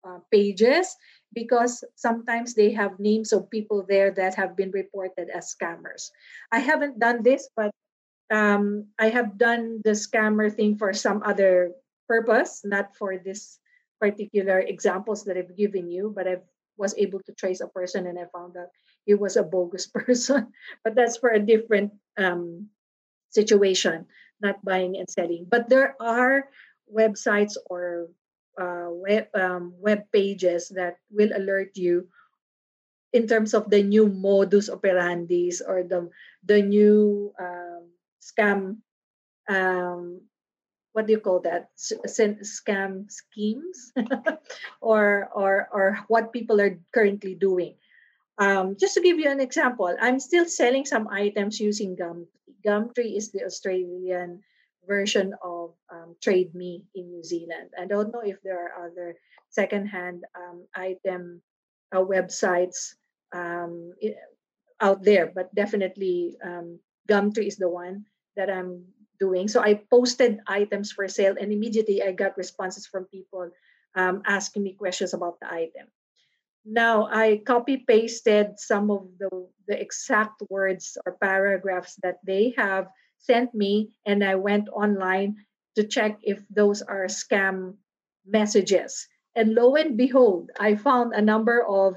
uh, 0.05 0.19
pages 0.31 0.95
because 1.33 1.83
sometimes 1.95 2.53
they 2.53 2.71
have 2.71 2.99
names 2.99 3.31
of 3.33 3.49
people 3.49 3.85
there 3.87 4.11
that 4.11 4.35
have 4.35 4.55
been 4.55 4.71
reported 4.71 5.29
as 5.29 5.53
scammers. 5.53 6.09
I 6.51 6.59
haven't 6.59 6.99
done 6.99 7.23
this, 7.23 7.49
but 7.55 7.71
um, 8.31 8.87
I 8.97 9.09
have 9.09 9.37
done 9.37 9.81
the 9.83 9.91
scammer 9.91 10.53
thing 10.53 10.77
for 10.77 10.93
some 10.93 11.21
other 11.25 11.71
purpose, 12.07 12.61
not 12.63 12.95
for 12.95 13.17
this 13.17 13.59
particular 13.99 14.59
examples 14.59 15.25
that 15.25 15.37
I've 15.37 15.57
given 15.57 15.89
you, 15.89 16.13
but 16.15 16.27
I 16.27 16.37
was 16.77 16.95
able 16.97 17.19
to 17.27 17.33
trace 17.33 17.59
a 17.61 17.67
person 17.67 18.07
and 18.07 18.17
I 18.17 18.25
found 18.31 18.55
out 18.55 18.71
he 19.05 19.13
was 19.13 19.35
a 19.35 19.43
bogus 19.43 19.87
person. 19.93 20.53
but 20.83 20.95
that's 20.95 21.17
for 21.17 21.29
a 21.29 21.39
different 21.39 21.93
um, 22.17 22.69
situation, 23.29 24.05
not 24.41 24.63
buying 24.63 24.97
and 24.97 25.09
selling. 25.09 25.45
But 25.49 25.69
there 25.69 25.95
are 25.99 26.49
websites 26.89 27.57
or 27.69 28.09
uh, 28.59 28.91
web 28.91 29.31
um, 29.33 29.73
web 29.79 30.03
pages 30.11 30.69
that 30.75 30.99
will 31.09 31.31
alert 31.31 31.73
you 31.79 32.07
in 33.13 33.25
terms 33.25 33.55
of 33.55 33.71
the 33.71 33.81
new 33.81 34.05
modus 34.07 34.69
operandis 34.69 35.63
or 35.65 35.81
the 35.87 36.11
the 36.43 36.61
new 36.61 37.31
um, 37.39 37.89
scam 38.21 38.83
um, 39.49 40.21
what 40.93 41.07
do 41.07 41.13
you 41.13 41.21
call 41.23 41.39
that? 41.41 41.69
Scam 41.79 43.09
schemes? 43.09 43.93
Or 44.81 45.29
or 45.31 45.67
or 45.71 45.99
what 46.07 46.33
people 46.33 46.59
are 46.59 46.79
currently 46.93 47.35
doing. 47.35 47.75
Um, 48.39 48.75
just 48.79 48.95
to 48.95 49.03
give 49.03 49.19
you 49.19 49.27
an 49.27 49.43
example 49.43 49.91
i'm 49.99 50.15
still 50.15 50.47
selling 50.47 50.87
some 50.87 51.11
items 51.11 51.59
using 51.59 51.99
gumtree. 51.99 52.31
Gumtree 52.63 53.19
is 53.19 53.35
the 53.35 53.43
australian 53.43 54.39
version 54.89 55.37
of 55.45 55.77
um, 55.93 56.17
Trade 56.17 56.57
Me 56.57 56.83
in 56.97 57.13
New 57.13 57.21
Zealand. 57.21 57.69
I 57.77 57.85
don't 57.85 58.09
know 58.09 58.25
if 58.25 58.41
there 58.41 58.57
are 58.57 58.89
other 58.89 59.13
secondhand 59.53 60.25
um, 60.33 60.65
item 60.73 61.45
uh, 61.93 62.01
websites 62.01 62.97
um, 63.31 63.93
out 64.81 65.05
there, 65.05 65.29
but 65.29 65.53
definitely 65.53 66.41
um, 66.41 66.81
Gumtree 67.05 67.47
is 67.47 67.61
the 67.61 67.69
one 67.69 68.09
that 68.35 68.49
I'm 68.49 68.89
doing. 69.21 69.47
So 69.47 69.61
I 69.61 69.85
posted 69.93 70.41
items 70.47 70.91
for 70.91 71.07
sale, 71.07 71.37
and 71.39 71.53
immediately 71.53 72.01
I 72.01 72.11
got 72.11 72.37
responses 72.37 72.89
from 72.89 73.05
people 73.13 73.53
um, 73.93 74.25
asking 74.25 74.63
me 74.65 74.73
questions 74.73 75.13
about 75.13 75.37
the 75.39 75.53
item. 75.53 75.85
Now 76.65 77.07
I 77.07 77.41
copy 77.45 77.77
pasted 77.77 78.59
some 78.59 78.89
of 78.91 79.07
the, 79.19 79.29
the 79.67 79.77
exact 79.79 80.41
words 80.49 80.97
or 81.05 81.17
paragraphs 81.21 81.95
that 82.01 82.17
they 82.25 82.53
have 82.57 82.89
sent 83.19 83.53
me 83.53 83.91
and 84.05 84.23
I 84.23 84.35
went 84.35 84.69
online 84.69 85.37
to 85.75 85.83
check 85.83 86.19
if 86.23 86.43
those 86.49 86.81
are 86.81 87.05
scam 87.05 87.75
messages. 88.25 89.07
And 89.35 89.53
lo 89.53 89.75
and 89.75 89.95
behold, 89.95 90.51
I 90.59 90.75
found 90.75 91.13
a 91.13 91.21
number 91.21 91.63
of 91.63 91.95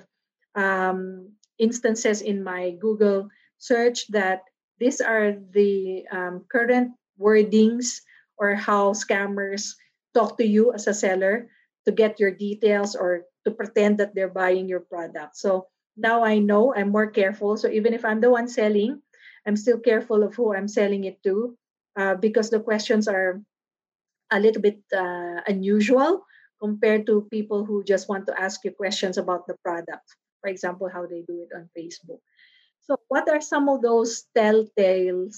um, 0.54 1.32
instances 1.58 2.20
in 2.20 2.44
my 2.44 2.76
Google 2.78 3.28
search 3.58 4.06
that 4.08 4.42
these 4.78 5.00
are 5.00 5.34
the 5.54 6.04
um, 6.10 6.44
current 6.50 6.92
wordings 7.18 8.02
or 8.36 8.54
how 8.54 8.92
scammers 8.92 9.74
talk 10.14 10.38
to 10.38 10.46
you 10.46 10.72
as 10.72 10.86
a 10.86 10.94
seller 10.94 11.48
to 11.86 11.92
get 11.92 12.20
your 12.20 12.30
details 12.30 12.94
or 12.94 13.26
to 13.44 13.50
pretend 13.50 13.98
that 13.98 14.14
they're 14.14 14.30
buying 14.30 14.68
your 14.68 14.80
product. 14.80 15.36
So 15.36 15.66
now 15.96 16.22
I 16.24 16.38
know 16.38 16.74
I'm 16.74 16.90
more 16.90 17.10
careful. 17.10 17.56
So 17.56 17.68
even 17.68 17.94
if 17.94 18.04
I'm 18.04 18.20
the 18.20 18.30
one 18.30 18.48
selling, 18.48 19.01
I'm 19.46 19.56
still 19.56 19.78
careful 19.78 20.22
of 20.22 20.34
who 20.34 20.54
I'm 20.54 20.68
selling 20.68 21.04
it 21.04 21.22
to 21.24 21.56
uh, 21.96 22.14
because 22.14 22.50
the 22.50 22.60
questions 22.60 23.08
are 23.08 23.42
a 24.30 24.40
little 24.40 24.62
bit 24.62 24.80
uh, 24.94 25.40
unusual 25.46 26.24
compared 26.60 27.06
to 27.06 27.28
people 27.30 27.64
who 27.64 27.84
just 27.84 28.08
want 28.08 28.26
to 28.26 28.40
ask 28.40 28.64
you 28.64 28.70
questions 28.70 29.18
about 29.18 29.46
the 29.46 29.56
product. 29.64 30.06
For 30.40 30.48
example, 30.48 30.88
how 30.88 31.06
they 31.06 31.22
do 31.26 31.42
it 31.42 31.50
on 31.54 31.68
Facebook. 31.76 32.22
So, 32.82 32.96
what 33.08 33.28
are 33.28 33.40
some 33.40 33.68
of 33.68 33.82
those 33.82 34.24
telltale 34.34 35.30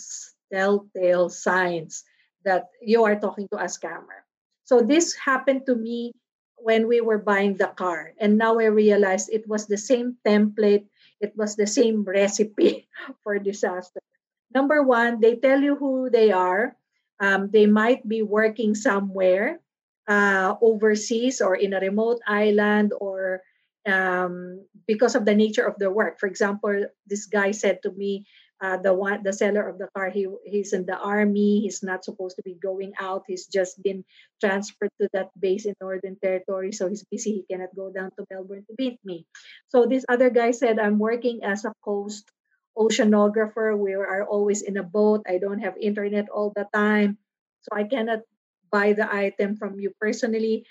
telltale 0.53 1.29
signs 1.29 2.05
that 2.45 2.69
you 2.81 3.05
are 3.05 3.17
talking 3.17 3.49
to 3.53 3.59
a 3.59 3.69
scammer? 3.69 4.25
So, 4.64 4.81
this 4.81 5.12
happened 5.14 5.67
to 5.67 5.77
me 5.77 6.12
when 6.57 6.88
we 6.88 7.01
were 7.01 7.19
buying 7.19 7.57
the 7.57 7.69
car. 7.69 8.12
And 8.19 8.38
now 8.38 8.59
I 8.59 8.73
realized 8.73 9.29
it 9.29 9.47
was 9.47 9.67
the 9.67 9.77
same 9.77 10.17
template, 10.25 10.88
it 11.20 11.33
was 11.37 11.57
the 11.57 11.66
same 11.66 12.05
recipe 12.05 12.88
for 13.22 13.38
disaster. 13.38 14.00
Number 14.55 14.83
one, 14.83 15.20
they 15.20 15.37
tell 15.37 15.61
you 15.61 15.77
who 15.77 16.11
they 16.11 16.31
are. 16.31 16.77
Um, 17.20 17.50
they 17.50 17.66
might 17.66 18.07
be 18.07 18.22
working 18.22 18.74
somewhere 18.74 19.61
uh, 20.09 20.55
overseas 20.61 21.40
or 21.40 21.57
in 21.57 21.72
a 21.72 21.81
remote 21.81 22.20
island 22.27 22.92
or 23.00 23.42
um, 23.87 24.64
because 24.87 25.14
of 25.14 25.24
the 25.24 25.35
nature 25.35 25.66
of 25.66 25.79
their 25.79 25.90
work. 25.90 26.18
For 26.18 26.27
example, 26.27 26.87
this 27.07 27.27
guy 27.27 27.50
said 27.50 27.83
to 27.83 27.92
me, 27.92 28.27
uh, 28.64 28.79
the 28.81 28.94
one 28.94 29.20
the 29.22 29.33
seller 29.33 29.68
of 29.68 29.77
the 29.77 29.88
car 29.92 30.09
he 30.09 30.24
he's 30.48 30.72
in 30.72 30.88
the 30.88 30.96
army 30.96 31.61
he's 31.61 31.83
not 31.85 32.00
supposed 32.00 32.37
to 32.37 32.42
be 32.48 32.57
going 32.57 32.96
out 32.98 33.29
he's 33.29 33.44
just 33.44 33.77
been 33.85 34.00
transferred 34.40 34.88
to 34.96 35.09
that 35.12 35.29
base 35.38 35.68
in 35.68 35.77
northern 35.85 36.16
territory 36.16 36.72
so 36.72 36.88
he's 36.88 37.05
busy 37.12 37.44
he 37.44 37.44
cannot 37.44 37.68
go 37.77 37.92
down 37.92 38.09
to 38.16 38.24
melbourne 38.33 38.64
to 38.64 38.74
meet 38.81 38.96
me. 39.05 39.27
So 39.68 39.85
this 39.85 40.09
other 40.09 40.31
guy 40.31 40.57
said 40.57 40.81
i'm 40.81 40.98
working 40.98 41.44
as 41.44 41.68
a 41.68 41.77
coast 41.85 42.24
oceanographer 42.72 43.77
we 43.77 43.92
are 43.92 44.24
always 44.24 44.62
in 44.62 44.81
a 44.81 44.83
boat 44.83 45.20
i 45.29 45.37
don't 45.37 45.61
have 45.61 45.77
internet 45.77 46.33
all 46.33 46.50
the 46.57 46.66
time 46.72 47.20
so 47.61 47.77
i 47.77 47.85
cannot 47.85 48.24
buy 48.74 48.90
the 48.90 49.07
item 49.07 49.55
from 49.55 49.79
you 49.79 49.94
personally. 50.03 50.66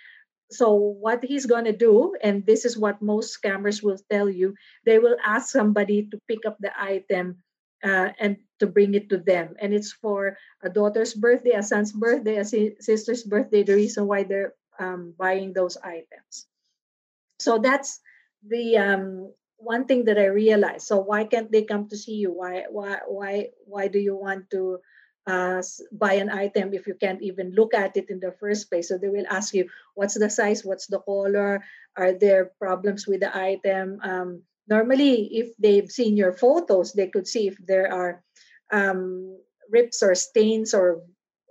So 0.51 0.75
what 0.75 1.23
he's 1.23 1.47
going 1.47 1.63
to 1.65 1.73
do 1.73 2.19
and 2.19 2.45
this 2.45 2.67
is 2.67 2.75
what 2.77 3.01
most 3.01 3.31
scammers 3.31 3.81
will 3.81 3.97
tell 4.11 4.29
you 4.29 4.53
they 4.83 4.99
will 4.99 5.15
ask 5.23 5.49
somebody 5.49 6.11
to 6.11 6.19
pick 6.27 6.43
up 6.45 6.59
the 6.59 6.69
item 6.75 7.39
uh, 7.83 8.09
and 8.19 8.37
to 8.59 8.67
bring 8.67 8.95
it 8.95 9.09
to 9.09 9.17
them. 9.17 9.55
And 9.59 9.73
it's 9.73 9.91
for 9.91 10.37
a 10.63 10.69
daughter's 10.69 11.13
birthday, 11.13 11.51
a 11.51 11.63
son's 11.63 11.91
birthday, 11.91 12.37
a 12.37 12.45
si- 12.45 12.79
sister's 12.79 13.23
birthday, 13.23 13.63
the 13.63 13.75
reason 13.75 14.07
why 14.07 14.23
they're 14.23 14.55
um, 14.79 15.13
buying 15.17 15.53
those 15.53 15.77
items. 15.77 16.47
So 17.39 17.59
that's 17.59 17.99
the 18.47 18.77
um, 18.77 19.33
one 19.57 19.85
thing 19.85 20.05
that 20.05 20.17
I 20.17 20.25
realized. 20.31 20.87
So 20.87 20.99
why 20.99 21.25
can't 21.25 21.51
they 21.51 21.63
come 21.63 21.89
to 21.89 21.97
see 21.97 22.15
you? 22.15 22.31
Why 22.31 22.65
why 22.69 22.99
why 23.07 23.49
why 23.65 23.87
do 23.87 23.99
you 23.99 24.15
want 24.15 24.49
to 24.51 24.79
uh, 25.27 25.63
buy 25.91 26.19
an 26.19 26.29
item 26.29 26.73
if 26.73 26.87
you 26.87 26.95
can't 26.95 27.21
even 27.21 27.51
look 27.55 27.73
at 27.73 27.97
it 27.97 28.09
in 28.09 28.19
the 28.19 28.31
first 28.39 28.69
place? 28.69 28.87
So 28.87 28.97
they 28.97 29.09
will 29.09 29.27
ask 29.29 29.53
you, 29.53 29.67
what's 29.95 30.15
the 30.15 30.29
size? 30.29 30.63
What's 30.63 30.87
the 30.87 30.99
color? 30.99 31.63
Are 31.95 32.13
there 32.13 32.51
problems 32.59 33.07
with 33.07 33.21
the 33.21 33.31
item? 33.35 33.99
Um, 34.03 34.43
normally 34.67 35.29
if 35.37 35.55
they've 35.57 35.91
seen 35.91 36.17
your 36.17 36.33
photos 36.33 36.93
they 36.93 37.07
could 37.07 37.27
see 37.27 37.47
if 37.47 37.55
there 37.65 37.91
are 37.91 38.23
um, 38.71 39.37
rips 39.69 40.01
or 40.03 40.15
stains 40.15 40.73
or 40.73 41.01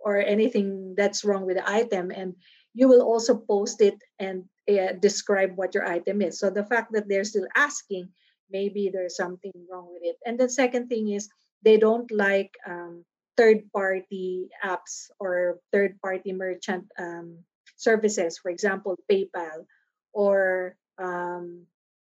or 0.05 0.19
anything 0.19 0.95
that's 0.97 1.25
wrong 1.25 1.47
with 1.47 1.57
the 1.57 1.71
item 1.71 2.11
and 2.11 2.35
you 2.75 2.89
will 2.89 3.03
also 3.03 3.37
post 3.37 3.81
it 3.81 3.97
and 4.19 4.45
uh, 4.69 4.93
describe 5.01 5.57
what 5.57 5.75
your 5.75 5.87
item 5.87 6.23
is. 6.23 6.39
So 6.39 6.51
the 6.51 6.65
fact 6.65 6.93
that 6.93 7.09
they're 7.09 7.25
still 7.25 7.47
asking 7.55 8.09
maybe 8.51 8.91
there's 8.93 9.17
something 9.17 9.53
wrong 9.71 9.89
with 9.93 10.03
it. 10.05 10.17
And 10.27 10.39
the 10.39 10.49
second 10.49 10.89
thing 10.89 11.09
is 11.09 11.29
they 11.65 11.79
don't 11.79 12.11
like 12.13 12.53
um, 12.67 13.05
third 13.37 13.65
party 13.73 14.49
apps 14.63 15.09
or 15.19 15.59
third 15.73 15.99
party 16.03 16.33
merchant 16.33 16.85
um, 16.99 17.39
services. 17.77 18.39
For 18.39 18.51
example 18.51 18.99
paypal 19.11 19.65
or 20.13 20.77
um, 20.99 21.65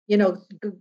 you 0.08 0.18
know 0.18 0.38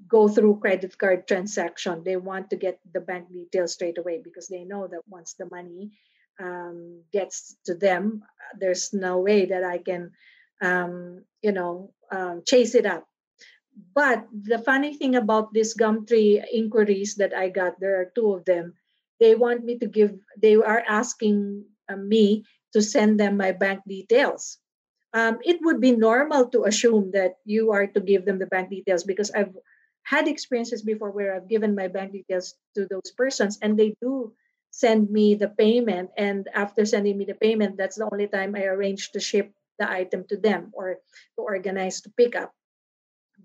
go 0.08 0.28
through 0.28 0.60
credit 0.60 0.96
card 0.98 1.26
transaction. 1.26 2.02
They 2.04 2.16
want 2.16 2.50
to 2.50 2.56
get 2.56 2.78
the 2.92 3.00
bank 3.00 3.32
details 3.32 3.72
straight 3.72 3.98
away 3.98 4.20
because 4.22 4.48
they 4.48 4.64
know 4.64 4.86
that 4.86 5.02
once 5.08 5.34
the 5.34 5.48
money 5.50 5.92
um, 6.40 7.02
gets 7.12 7.56
to 7.66 7.74
them 7.74 8.22
there's 8.58 8.92
no 8.92 9.18
way 9.20 9.46
that 9.46 9.64
i 9.64 9.78
can 9.78 10.10
um, 10.62 11.24
you 11.42 11.52
know 11.52 11.92
um, 12.10 12.42
chase 12.46 12.74
it 12.74 12.86
up. 12.86 13.06
But 13.94 14.26
the 14.32 14.58
funny 14.58 14.94
thing 14.94 15.16
about 15.16 15.52
these 15.52 15.74
gumtree 15.76 16.42
inquiries 16.52 17.16
that 17.16 17.34
i 17.34 17.48
got 17.48 17.80
there 17.80 18.00
are 18.00 18.12
two 18.14 18.32
of 18.34 18.44
them. 18.44 18.74
They 19.20 19.34
want 19.34 19.64
me 19.64 19.78
to 19.78 19.86
give 19.86 20.14
they 20.40 20.56
are 20.56 20.82
asking 20.86 21.64
uh, 21.88 21.96
me 21.96 22.44
to 22.72 22.82
send 22.82 23.18
them 23.20 23.36
my 23.36 23.52
bank 23.52 23.82
details 23.86 24.58
um, 25.14 25.38
it 25.44 25.62
would 25.62 25.80
be 25.80 25.92
normal 25.92 26.50
to 26.50 26.64
assume 26.64 27.12
that 27.12 27.38
you 27.44 27.70
are 27.70 27.86
to 27.86 28.00
give 28.00 28.26
them 28.26 28.38
the 28.38 28.50
bank 28.50 28.68
details 28.68 29.04
because 29.04 29.30
I've 29.30 29.54
had 30.02 30.26
experiences 30.26 30.82
before 30.82 31.12
where 31.12 31.34
I've 31.34 31.48
given 31.48 31.74
my 31.74 31.86
bank 31.86 32.12
details 32.12 32.54
to 32.74 32.86
those 32.90 33.14
persons 33.16 33.58
and 33.62 33.78
they 33.78 33.94
do 34.02 34.34
send 34.70 35.08
me 35.08 35.36
the 35.36 35.48
payment. 35.48 36.10
And 36.18 36.48
after 36.52 36.84
sending 36.84 37.16
me 37.16 37.24
the 37.24 37.38
payment, 37.38 37.78
that's 37.78 37.96
the 37.96 38.10
only 38.10 38.26
time 38.26 38.56
I 38.56 38.64
arrange 38.64 39.12
to 39.12 39.20
ship 39.20 39.52
the 39.78 39.88
item 39.88 40.26
to 40.28 40.36
them 40.36 40.70
or 40.74 40.98
to 41.38 41.40
organize 41.40 42.02
to 42.02 42.10
pick 42.18 42.34
up. 42.34 42.52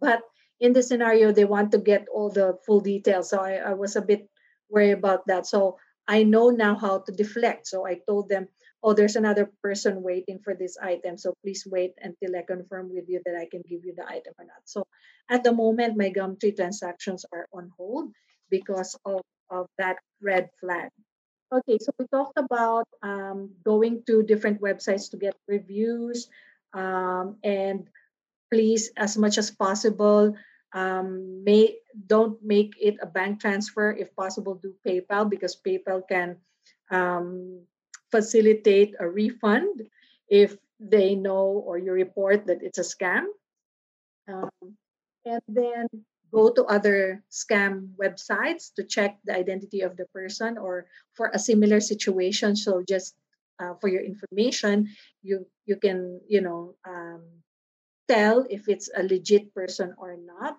But 0.02 0.22
in 0.60 0.74
the 0.74 0.82
scenario, 0.82 1.32
they 1.32 1.46
want 1.46 1.72
to 1.72 1.78
get 1.78 2.08
all 2.12 2.30
the 2.30 2.58
full 2.66 2.82
details. 2.82 3.30
So 3.30 3.40
I, 3.40 3.62
I 3.62 3.74
was 3.74 3.96
a 3.96 4.02
bit 4.02 4.28
worried 4.70 4.98
about 4.98 5.28
that. 5.28 5.46
So 5.46 5.78
I 6.08 6.24
know 6.24 6.50
now 6.50 6.76
how 6.76 7.06
to 7.06 7.12
deflect. 7.12 7.68
So 7.68 7.86
I 7.86 8.02
told 8.08 8.28
them, 8.28 8.48
oh, 8.84 8.94
there's 8.94 9.16
another 9.16 9.52
person 9.62 10.02
waiting 10.02 10.40
for 10.44 10.54
this 10.56 10.78
item. 10.82 11.18
So 11.18 11.34
please 11.44 11.68
wait 11.68 11.94
until 12.02 12.36
I 12.36 12.44
confirm 12.48 12.94
with 12.94 13.06
you 13.08 13.22
that 13.26 13.36
I 13.36 13.48
can 13.50 13.62
give 13.68 13.84
you 13.84 13.94
the 13.96 14.08
item 14.08 14.34
or 14.38 14.46
not. 14.46 14.64
So 14.66 14.88
at 15.30 15.44
the 15.44 15.52
moment, 15.52 15.98
my 15.98 16.10
Gumtree 16.10 16.56
transactions 16.56 17.26
are 17.34 17.48
on 17.54 17.72
hold 17.78 18.12
because 18.50 18.98
of, 19.06 19.22
of 19.50 19.68
that 19.78 19.98
red 20.22 20.50
flag. 20.60 20.90
Okay, 21.52 21.78
so 21.82 21.92
we 21.98 22.06
talked 22.14 22.38
about 22.38 22.86
um, 23.02 23.50
going 23.66 24.04
to 24.06 24.24
different 24.24 24.62
websites 24.62 25.10
to 25.12 25.18
get 25.18 25.36
reviews 25.48 26.30
um, 26.74 27.38
and 27.44 27.90
please, 28.52 28.92
as 28.98 29.18
much 29.18 29.38
as 29.38 29.52
possible, 29.52 30.36
um, 30.74 31.44
may 31.44 31.78
don't 32.06 32.38
make 32.44 32.74
it 32.80 32.98
a 33.02 33.08
bank 33.08 33.42
transfer. 33.42 33.92
If 33.92 34.16
possible, 34.16 34.56
do 34.62 34.76
PayPal 34.86 35.30
because 35.30 35.58
PayPal 35.58 36.02
can 36.08 36.38
um, 36.92 37.66
facilitate 38.12 38.96
a 39.00 39.08
refund 39.08 39.88
if 40.30 40.56
they 40.80 41.16
know 41.16 41.64
or 41.66 41.78
you 41.78 41.92
report 41.92 42.48
that 42.48 42.62
it's 42.62 42.78
a 42.78 42.88
scam. 42.88 43.26
Um, 44.28 44.78
and 45.26 45.42
then 45.48 45.88
go 46.32 46.50
to 46.54 46.64
other 46.66 47.24
scam 47.32 47.94
websites 47.98 48.74
to 48.76 48.84
check 48.84 49.18
the 49.26 49.36
identity 49.36 49.82
of 49.82 49.98
the 49.98 50.06
person 50.14 50.58
or 50.58 50.86
for 51.14 51.32
a 51.34 51.40
similar 51.40 51.80
situation. 51.80 52.56
So 52.56 52.84
just 52.88 53.16
uh, 53.60 53.74
for 53.82 53.90
your 53.90 54.04
information, 54.04 54.88
you 55.22 55.46
you 55.66 55.76
can 55.76 56.22
you 56.28 56.42
know 56.42 56.76
um, 56.88 57.44
tell 58.08 58.46
if 58.50 58.70
it's 58.70 58.90
a 58.96 59.04
legit 59.04 59.54
person 59.54 59.94
or 59.98 60.16
not. 60.18 60.58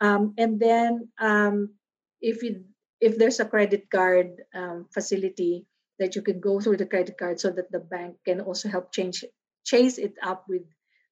Um, 0.00 0.34
and 0.38 0.58
then 0.58 1.08
um, 1.18 1.74
if 2.22 2.42
you 2.42 2.64
if 3.00 3.18
there's 3.18 3.40
a 3.40 3.46
credit 3.46 3.90
card 3.90 4.42
um, 4.54 4.86
facility, 4.90 5.66
that 5.98 6.14
you 6.16 6.22
can 6.22 6.40
go 6.40 6.60
through 6.60 6.76
the 6.76 6.86
credit 6.86 7.18
card 7.18 7.40
so 7.40 7.50
that 7.50 7.70
the 7.70 7.80
bank 7.80 8.16
can 8.24 8.40
also 8.40 8.68
help 8.68 8.92
change 8.92 9.24
chase 9.64 9.98
it 9.98 10.14
up 10.22 10.48
with 10.48 10.62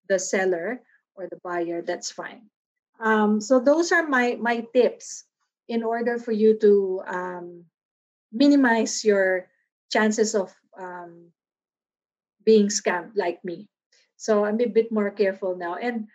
the 0.08 0.18
seller 0.18 0.80
or 1.14 1.28
the 1.28 1.40
buyer 1.42 1.82
that's 1.82 2.10
fine. 2.10 2.48
Um, 3.00 3.40
so 3.40 3.60
those 3.60 3.92
are 3.92 4.06
my 4.06 4.36
my 4.40 4.64
tips 4.72 5.24
in 5.68 5.82
order 5.82 6.16
for 6.16 6.32
you 6.32 6.56
to 6.60 7.02
um, 7.06 7.64
minimize 8.32 9.04
your 9.04 9.50
chances 9.90 10.34
of 10.34 10.54
um, 10.78 11.32
being 12.44 12.68
scammed 12.68 13.12
like 13.16 13.44
me. 13.44 13.68
So 14.16 14.44
i'm 14.44 14.60
a 14.60 14.66
bit 14.66 14.90
more 14.90 15.10
careful 15.10 15.56
now 15.56 15.76
and 15.76 16.08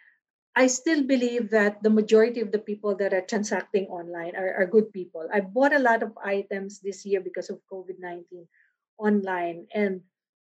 i 0.56 0.66
still 0.66 1.06
believe 1.06 1.50
that 1.52 1.82
the 1.84 1.94
majority 1.94 2.42
of 2.42 2.52
the 2.52 2.60
people 2.60 2.96
that 2.98 3.14
are 3.14 3.22
transacting 3.22 3.86
online 3.88 4.36
are, 4.36 4.54
are 4.58 4.66
good 4.66 4.92
people. 4.92 5.30
I 5.32 5.42
bought 5.42 5.74
a 5.74 5.80
lot 5.80 6.04
of 6.04 6.18
items 6.18 6.82
this 6.82 7.06
year 7.06 7.22
because 7.22 7.50
of 7.50 7.62
covid-19 7.72 8.50
online 8.98 9.68
and 9.74 10.02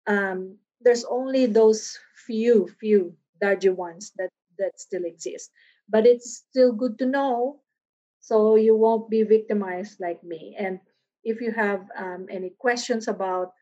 um, 0.06 0.58
there's 0.80 1.04
only 1.04 1.46
those 1.46 1.98
few 2.26 2.68
few 2.80 3.14
dodgy 3.40 3.70
ones 3.70 4.12
that 4.18 4.30
that 4.58 4.80
still 4.80 5.04
exist. 5.04 5.50
But 5.88 6.06
it's 6.06 6.44
still 6.48 6.72
good 6.72 6.98
to 6.98 7.06
know 7.06 7.60
so 8.20 8.56
you 8.56 8.74
won't 8.76 9.08
be 9.10 9.22
victimized 9.22 10.00
like 10.00 10.22
me. 10.24 10.56
And 10.58 10.80
if 11.24 11.40
you 11.40 11.52
have 11.52 11.86
um, 11.96 12.26
any 12.30 12.50
questions 12.58 13.08
about 13.08 13.52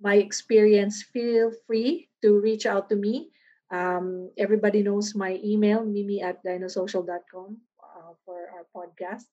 my 0.00 0.16
experience 0.16 1.02
feel 1.02 1.52
free 1.66 2.08
to 2.22 2.40
reach 2.40 2.66
out 2.66 2.88
to 2.90 2.96
me. 2.96 3.30
Um, 3.70 4.30
everybody 4.38 4.82
knows 4.82 5.14
my 5.14 5.40
email 5.42 5.84
mimi 5.84 6.22
at 6.22 6.44
dinosocial.com 6.44 7.58
uh, 7.82 8.12
for 8.24 8.50
our 8.54 8.66
podcast. 8.74 9.24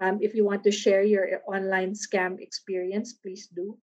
Um, 0.00 0.18
if 0.20 0.34
you 0.34 0.44
want 0.44 0.64
to 0.64 0.72
share 0.72 1.02
your 1.02 1.40
online 1.46 1.92
scam 1.94 2.38
experience 2.40 3.12
please 3.14 3.48
do 3.48 3.78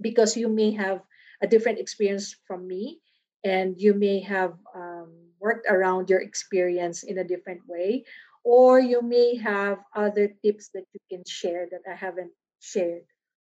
because 0.00 0.36
you 0.36 0.48
may 0.48 0.70
have 0.72 1.00
a 1.42 1.46
different 1.46 1.78
experience 1.78 2.36
from 2.46 2.66
me 2.66 2.98
and 3.44 3.80
you 3.80 3.94
may 3.94 4.20
have 4.20 4.54
um, 4.74 5.12
worked 5.40 5.66
around 5.68 6.10
your 6.10 6.20
experience 6.20 7.02
in 7.04 7.18
a 7.18 7.24
different 7.24 7.60
way 7.68 8.04
or 8.44 8.80
you 8.80 9.02
may 9.02 9.36
have 9.36 9.78
other 9.94 10.34
tips 10.42 10.70
that 10.74 10.84
you 10.92 11.00
can 11.10 11.22
share 11.26 11.66
that 11.70 11.82
i 11.90 11.94
haven't 11.94 12.32
shared 12.60 13.02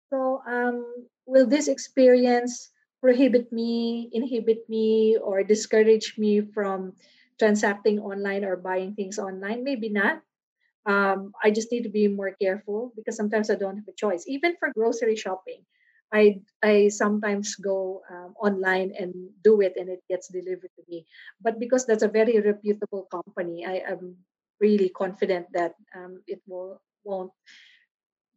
so 0.09 0.41
um, 0.47 0.85
will 1.25 1.45
this 1.45 1.67
experience 1.67 2.71
prohibit 3.01 3.51
me, 3.51 4.09
inhibit 4.11 4.67
me, 4.69 5.17
or 5.17 5.43
discourage 5.43 6.15
me 6.17 6.41
from 6.41 6.93
transacting 7.39 7.99
online 7.99 8.43
or 8.43 8.57
buying 8.57 8.93
things 8.93 9.17
online. 9.17 9.63
Maybe 9.63 9.89
not. 9.89 10.21
Um, 10.85 11.31
I 11.43 11.51
just 11.51 11.71
need 11.71 11.83
to 11.83 11.89
be 11.89 12.07
more 12.07 12.35
careful 12.41 12.91
because 12.95 13.15
sometimes 13.15 13.49
I 13.49 13.55
don't 13.55 13.77
have 13.77 13.87
a 13.87 13.95
choice. 13.95 14.25
Even 14.27 14.55
for 14.59 14.71
grocery 14.75 15.15
shopping, 15.15 15.63
I 16.13 16.41
I 16.63 16.89
sometimes 16.89 17.55
go 17.55 18.01
um, 18.09 18.33
online 18.41 18.93
and 18.97 19.13
do 19.43 19.61
it, 19.61 19.77
and 19.77 19.89
it 19.89 20.01
gets 20.09 20.27
delivered 20.29 20.73
to 20.75 20.83
me. 20.89 21.05
But 21.41 21.59
because 21.59 21.85
that's 21.85 22.03
a 22.03 22.11
very 22.11 22.39
reputable 22.39 23.05
company, 23.11 23.65
I 23.65 23.85
am 23.85 24.17
really 24.59 24.89
confident 24.89 25.47
that 25.53 25.75
um, 25.95 26.21
it 26.27 26.41
will 26.47 26.81
won't 27.03 27.31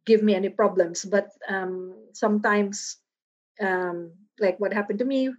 give 0.06 0.22
me 0.22 0.34
any 0.34 0.48
problems. 0.48 1.04
But 1.04 1.30
um, 1.48 1.94
sometimes, 2.12 2.98
um, 3.60 4.12
like 4.40 4.58
what 4.60 4.72
happened 4.72 4.98
to 5.00 5.04
me, 5.08 5.30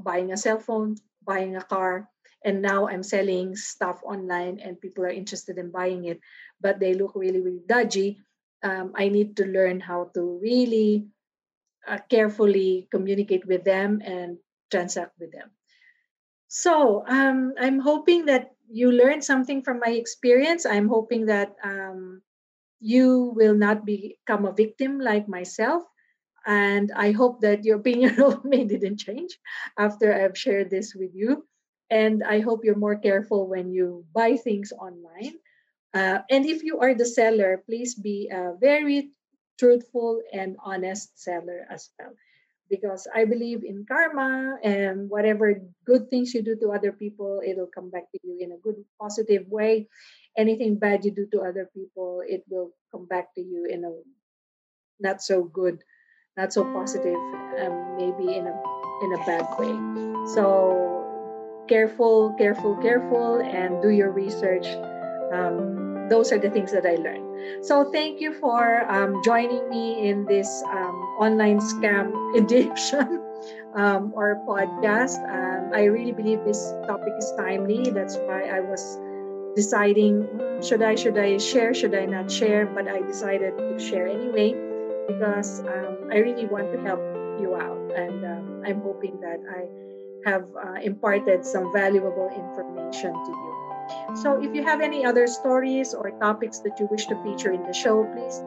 buying 0.00 0.32
a 0.32 0.36
cell 0.36 0.60
phone, 0.60 0.96
buying 1.24 1.56
a 1.56 1.62
car, 1.62 2.08
and 2.44 2.62
now 2.62 2.88
I'm 2.88 3.02
selling 3.02 3.56
stuff 3.56 4.00
online, 4.04 4.60
and 4.60 4.80
people 4.80 5.04
are 5.04 5.12
interested 5.14 5.58
in 5.58 5.70
buying 5.70 6.04
it, 6.06 6.20
but 6.60 6.80
they 6.80 6.94
look 6.94 7.12
really, 7.14 7.40
really 7.40 7.62
dodgy. 7.66 8.20
Um, 8.62 8.92
I 8.94 9.08
need 9.08 9.36
to 9.36 9.46
learn 9.46 9.80
how 9.80 10.10
to 10.14 10.38
really 10.40 11.08
uh, 11.86 11.98
carefully 12.08 12.88
communicate 12.90 13.46
with 13.46 13.64
them 13.64 14.00
and 14.04 14.38
transact 14.70 15.12
with 15.18 15.32
them. 15.32 15.50
So 16.48 17.04
um, 17.08 17.54
I'm 17.58 17.78
hoping 17.78 18.26
that 18.26 18.52
you 18.68 18.92
learned 18.92 19.24
something 19.24 19.62
from 19.62 19.80
my 19.80 19.92
experience. 19.92 20.66
I'm 20.66 20.88
hoping 20.88 21.26
that 21.26 21.54
um, 21.64 22.22
you 22.80 23.32
will 23.34 23.54
not 23.54 23.86
become 23.86 24.44
a 24.44 24.52
victim 24.52 25.00
like 25.00 25.28
myself. 25.28 25.82
And 26.44 26.90
I 26.94 27.12
hope 27.12 27.40
that 27.40 27.64
your 27.64 27.78
opinion 27.78 28.20
of 28.28 28.44
me 28.44 28.64
didn't 28.64 28.98
change 28.98 29.38
after 29.78 30.12
I've 30.12 30.36
shared 30.36 30.70
this 30.70 30.94
with 30.94 31.14
you. 31.14 31.46
And 31.90 32.24
I 32.24 32.40
hope 32.40 32.64
you're 32.64 32.76
more 32.76 32.96
careful 32.96 33.48
when 33.48 33.70
you 33.70 34.04
buy 34.14 34.36
things 34.36 34.72
online. 34.72 35.36
Uh, 35.94 36.20
and 36.30 36.46
if 36.46 36.62
you 36.62 36.80
are 36.80 36.94
the 36.94 37.04
seller, 37.04 37.62
please 37.66 37.94
be 37.94 38.30
uh, 38.32 38.54
very 38.60 39.12
truthful 39.62 40.18
and 40.34 40.58
honest 40.58 41.14
seller 41.14 41.62
as 41.70 41.86
well. 41.94 42.10
Because 42.66 43.06
I 43.06 43.24
believe 43.26 43.62
in 43.62 43.86
karma 43.86 44.58
and 44.64 45.08
whatever 45.08 45.54
good 45.86 46.10
things 46.10 46.34
you 46.34 46.42
do 46.42 46.56
to 46.58 46.72
other 46.74 46.90
people, 46.90 47.38
it'll 47.46 47.70
come 47.70 47.90
back 47.90 48.10
to 48.10 48.18
you 48.24 48.42
in 48.42 48.50
a 48.50 48.58
good, 48.58 48.82
positive 48.98 49.46
way. 49.46 49.86
Anything 50.36 50.82
bad 50.82 51.04
you 51.04 51.12
do 51.12 51.28
to 51.30 51.46
other 51.46 51.70
people, 51.70 52.24
it 52.26 52.42
will 52.50 52.74
come 52.90 53.06
back 53.06 53.34
to 53.36 53.42
you 53.42 53.68
in 53.70 53.84
a 53.84 53.92
not 54.98 55.22
so 55.22 55.44
good, 55.44 55.84
not 56.36 56.52
so 56.52 56.64
positive, 56.72 57.20
um, 57.60 57.96
maybe 57.98 58.34
in 58.34 58.46
a 58.50 58.56
in 59.04 59.10
a 59.14 59.20
bad 59.26 59.46
way. 59.60 59.74
So 60.34 61.04
careful, 61.68 62.34
careful, 62.38 62.76
careful, 62.80 63.42
and 63.42 63.82
do 63.82 63.90
your 63.90 64.10
research. 64.10 64.66
Um, 65.30 65.91
those 66.12 66.30
are 66.30 66.38
the 66.38 66.50
things 66.50 66.70
that 66.72 66.84
I 66.84 66.96
learned. 67.00 67.64
So 67.64 67.90
thank 67.90 68.20
you 68.20 68.34
for 68.36 68.84
um, 68.92 69.24
joining 69.24 69.64
me 69.70 70.08
in 70.08 70.26
this 70.26 70.46
um, 70.68 70.94
online 71.16 71.58
scam 71.58 72.12
edition 72.36 73.24
um, 73.74 74.12
or 74.14 74.36
podcast. 74.46 75.16
Um, 75.24 75.72
I 75.72 75.84
really 75.88 76.12
believe 76.12 76.44
this 76.44 76.60
topic 76.86 77.14
is 77.16 77.32
timely. 77.38 77.88
That's 77.90 78.16
why 78.28 78.44
I 78.52 78.60
was 78.60 79.00
deciding 79.56 80.28
should 80.60 80.82
I 80.82 80.94
should 80.94 81.16
I 81.16 81.38
share 81.38 81.72
should 81.72 81.94
I 81.94 82.04
not 82.04 82.30
share, 82.30 82.66
but 82.66 82.86
I 82.88 83.00
decided 83.00 83.56
to 83.56 83.78
share 83.80 84.06
anyway 84.06 84.52
because 85.08 85.60
um, 85.60 86.12
I 86.12 86.20
really 86.20 86.44
want 86.46 86.70
to 86.72 86.78
help 86.84 87.00
you 87.40 87.56
out, 87.56 87.80
and 87.96 88.24
um, 88.24 88.62
I'm 88.64 88.80
hoping 88.80 89.18
that 89.20 89.40
I 89.48 89.64
have 90.28 90.44
uh, 90.54 90.78
imparted 90.80 91.44
some 91.44 91.72
valuable 91.72 92.28
information 92.36 93.12
to 93.12 93.32
you. 93.32 93.51
So 94.22 94.42
if 94.42 94.54
you 94.54 94.62
have 94.64 94.80
any 94.80 95.04
other 95.04 95.26
stories 95.26 95.94
or 95.94 96.10
topics 96.18 96.60
that 96.60 96.78
you 96.78 96.88
wish 96.90 97.06
to 97.06 97.16
feature 97.22 97.52
in 97.52 97.62
the 97.62 97.72
show, 97.72 98.04
please 98.04 98.40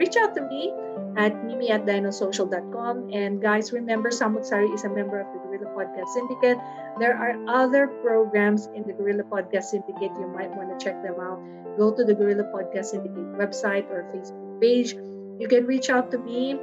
reach 0.00 0.16
out 0.16 0.34
to 0.34 0.42
me 0.42 0.72
at 1.16 1.44
mimi 1.44 1.70
at 1.70 1.84
dinosocial.com. 1.84 3.10
And 3.12 3.40
guys, 3.40 3.72
remember, 3.72 4.10
Samutsari 4.10 4.72
is 4.74 4.84
a 4.84 4.88
member 4.88 5.20
of 5.20 5.28
the 5.32 5.38
Guerrilla 5.44 5.68
Podcast 5.76 6.08
Syndicate. 6.08 6.58
There 6.98 7.16
are 7.16 7.36
other 7.48 7.88
programs 8.00 8.66
in 8.74 8.84
the 8.86 8.92
Guerrilla 8.92 9.24
Podcast 9.24 9.64
Syndicate. 9.74 10.12
You 10.16 10.28
might 10.32 10.50
want 10.56 10.72
to 10.72 10.82
check 10.82 11.02
them 11.02 11.20
out. 11.20 11.40
Go 11.76 11.92
to 11.92 12.04
the 12.04 12.14
Guerrilla 12.14 12.44
Podcast 12.44 12.96
Syndicate 12.96 13.36
website 13.36 13.90
or 13.90 14.08
Facebook 14.14 14.60
page. 14.60 14.94
You 15.38 15.48
can 15.48 15.66
reach 15.66 15.90
out 15.90 16.10
to 16.12 16.18
me 16.18 16.58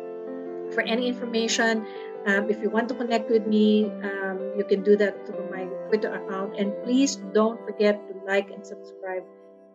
for 0.74 0.82
any 0.82 1.08
information. 1.08 1.86
Um, 2.26 2.50
if 2.50 2.62
you 2.62 2.70
want 2.70 2.90
to 2.90 2.96
connect 2.96 3.30
with 3.30 3.48
me, 3.48 3.86
um, 4.04 4.54
you 4.58 4.66
can 4.68 4.84
do 4.84 4.98
that 4.98 5.26
through 5.26 5.47
my 5.88 5.98
Twitter 5.98 6.14
account. 6.14 6.56
And 6.58 6.74
please 6.84 7.16
don't 7.34 7.60
forget 7.66 8.00
to 8.08 8.14
like 8.26 8.50
and 8.52 8.66
subscribe 8.66 9.24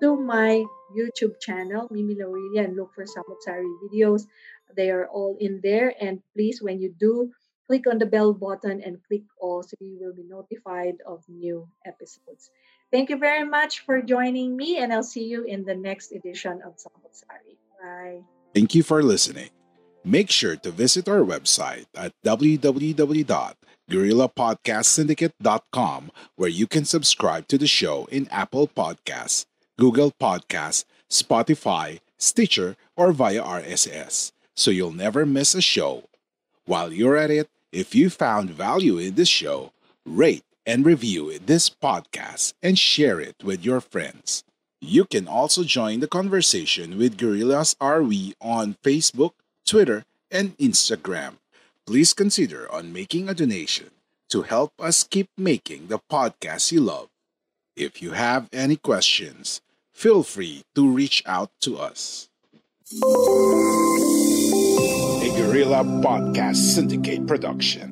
to 0.01 0.17
my 0.17 0.65
YouTube 0.97 1.41
channel, 1.41 1.89
Mimi 1.91 2.15
Laurelia, 2.17 2.65
and 2.65 2.77
look 2.77 2.95
for 2.95 3.05
Samutsari 3.05 3.71
videos. 3.85 4.27
They 4.77 4.91
are 4.91 5.07
all 5.09 5.37
in 5.41 5.61
there. 5.63 5.95
And 6.01 6.23
please, 6.35 6.63
when 6.63 6.81
you 6.81 6.95
do, 6.99 7.31
click 7.67 7.87
on 7.91 7.99
the 7.99 8.07
bell 8.07 8.33
button 8.35 8.83
and 8.83 8.99
click 9.09 9.23
all 9.41 9.63
so 9.63 9.77
you 9.81 9.99
will 10.01 10.15
be 10.15 10.25
notified 10.25 10.97
of 11.07 11.23
new 11.29 11.69
episodes. 11.87 12.51
Thank 12.91 13.11
you 13.11 13.17
very 13.17 13.45
much 13.45 13.81
for 13.81 14.03
joining 14.03 14.57
me, 14.57 14.79
and 14.79 14.93
I'll 14.93 15.03
see 15.03 15.25
you 15.25 15.45
in 15.45 15.65
the 15.65 15.75
next 15.75 16.13
edition 16.13 16.61
of 16.67 16.77
Samutsari. 16.77 17.57
Bye. 17.81 18.21
Thank 18.55 18.75
you 18.75 18.83
for 18.83 19.03
listening. 19.03 19.49
Make 20.05 20.31
sure 20.31 20.57
to 20.57 20.71
visit 20.71 21.09
our 21.09 21.25
website 21.25 21.87
at 21.97 22.13
www.guerrillapodcastsyndicate.com 23.91 26.11
where 26.37 26.49
you 26.49 26.67
can 26.67 26.85
subscribe 26.85 27.49
to 27.49 27.59
the 27.59 27.67
show 27.67 28.07
in 28.11 28.29
Apple 28.29 28.69
Podcasts, 28.69 29.47
Google 29.79 30.13
Podcasts, 30.21 30.85
Spotify, 31.11 32.01
Stitcher, 32.19 32.77
or 32.97 33.13
via 33.13 33.43
RSS 33.43 34.33
so 34.55 34.71
you'll 34.71 34.93
never 34.93 35.27
miss 35.27 35.55
a 35.55 35.63
show. 35.63 36.05
While 36.65 36.93
you're 36.93 37.17
at 37.17 37.31
it, 37.31 37.49
if 37.73 37.95
you 37.95 38.11
found 38.11 38.51
value 38.51 38.99
in 38.99 39.15
this 39.15 39.29
show, 39.29 39.73
rate 40.05 40.45
and 40.67 40.87
review 40.87 41.39
this 41.39 41.71
podcast 41.71 42.55
and 42.63 42.79
share 42.79 43.21
it 43.21 43.37
with 43.43 43.65
your 43.65 43.81
friends. 43.81 44.45
You 44.81 45.05
can 45.05 45.27
also 45.27 45.65
join 45.65 46.01
the 46.01 46.09
conversation 46.09 46.99
with 46.99 47.17
Guerrillas 47.17 47.75
RV 47.81 48.35
on 48.41 48.77
Facebook, 48.83 49.33
Twitter, 49.65 50.05
and 50.31 50.57
Instagram. 50.59 51.35
Please 51.85 52.15
consider 52.15 52.71
on 52.73 52.93
making 52.93 53.29
a 53.29 53.35
donation 53.35 53.91
to 54.31 54.43
help 54.43 54.73
us 54.79 55.03
keep 55.03 55.29
making 55.37 55.89
the 55.89 55.99
podcast 55.99 56.71
you 56.71 56.81
love. 56.81 57.09
If 57.77 58.01
you 58.01 58.13
have 58.13 58.49
any 58.53 58.77
questions, 58.77 59.61
feel 59.93 60.23
free 60.23 60.63
to 60.77 60.89
reach 60.89 61.25
out 61.27 61.51
to 61.63 61.79
us. 61.79 62.29
A 62.93 62.99
Guerrilla 65.35 65.83
Podcast 66.07 66.57
Syndicate 66.57 67.27
production. 67.27 67.92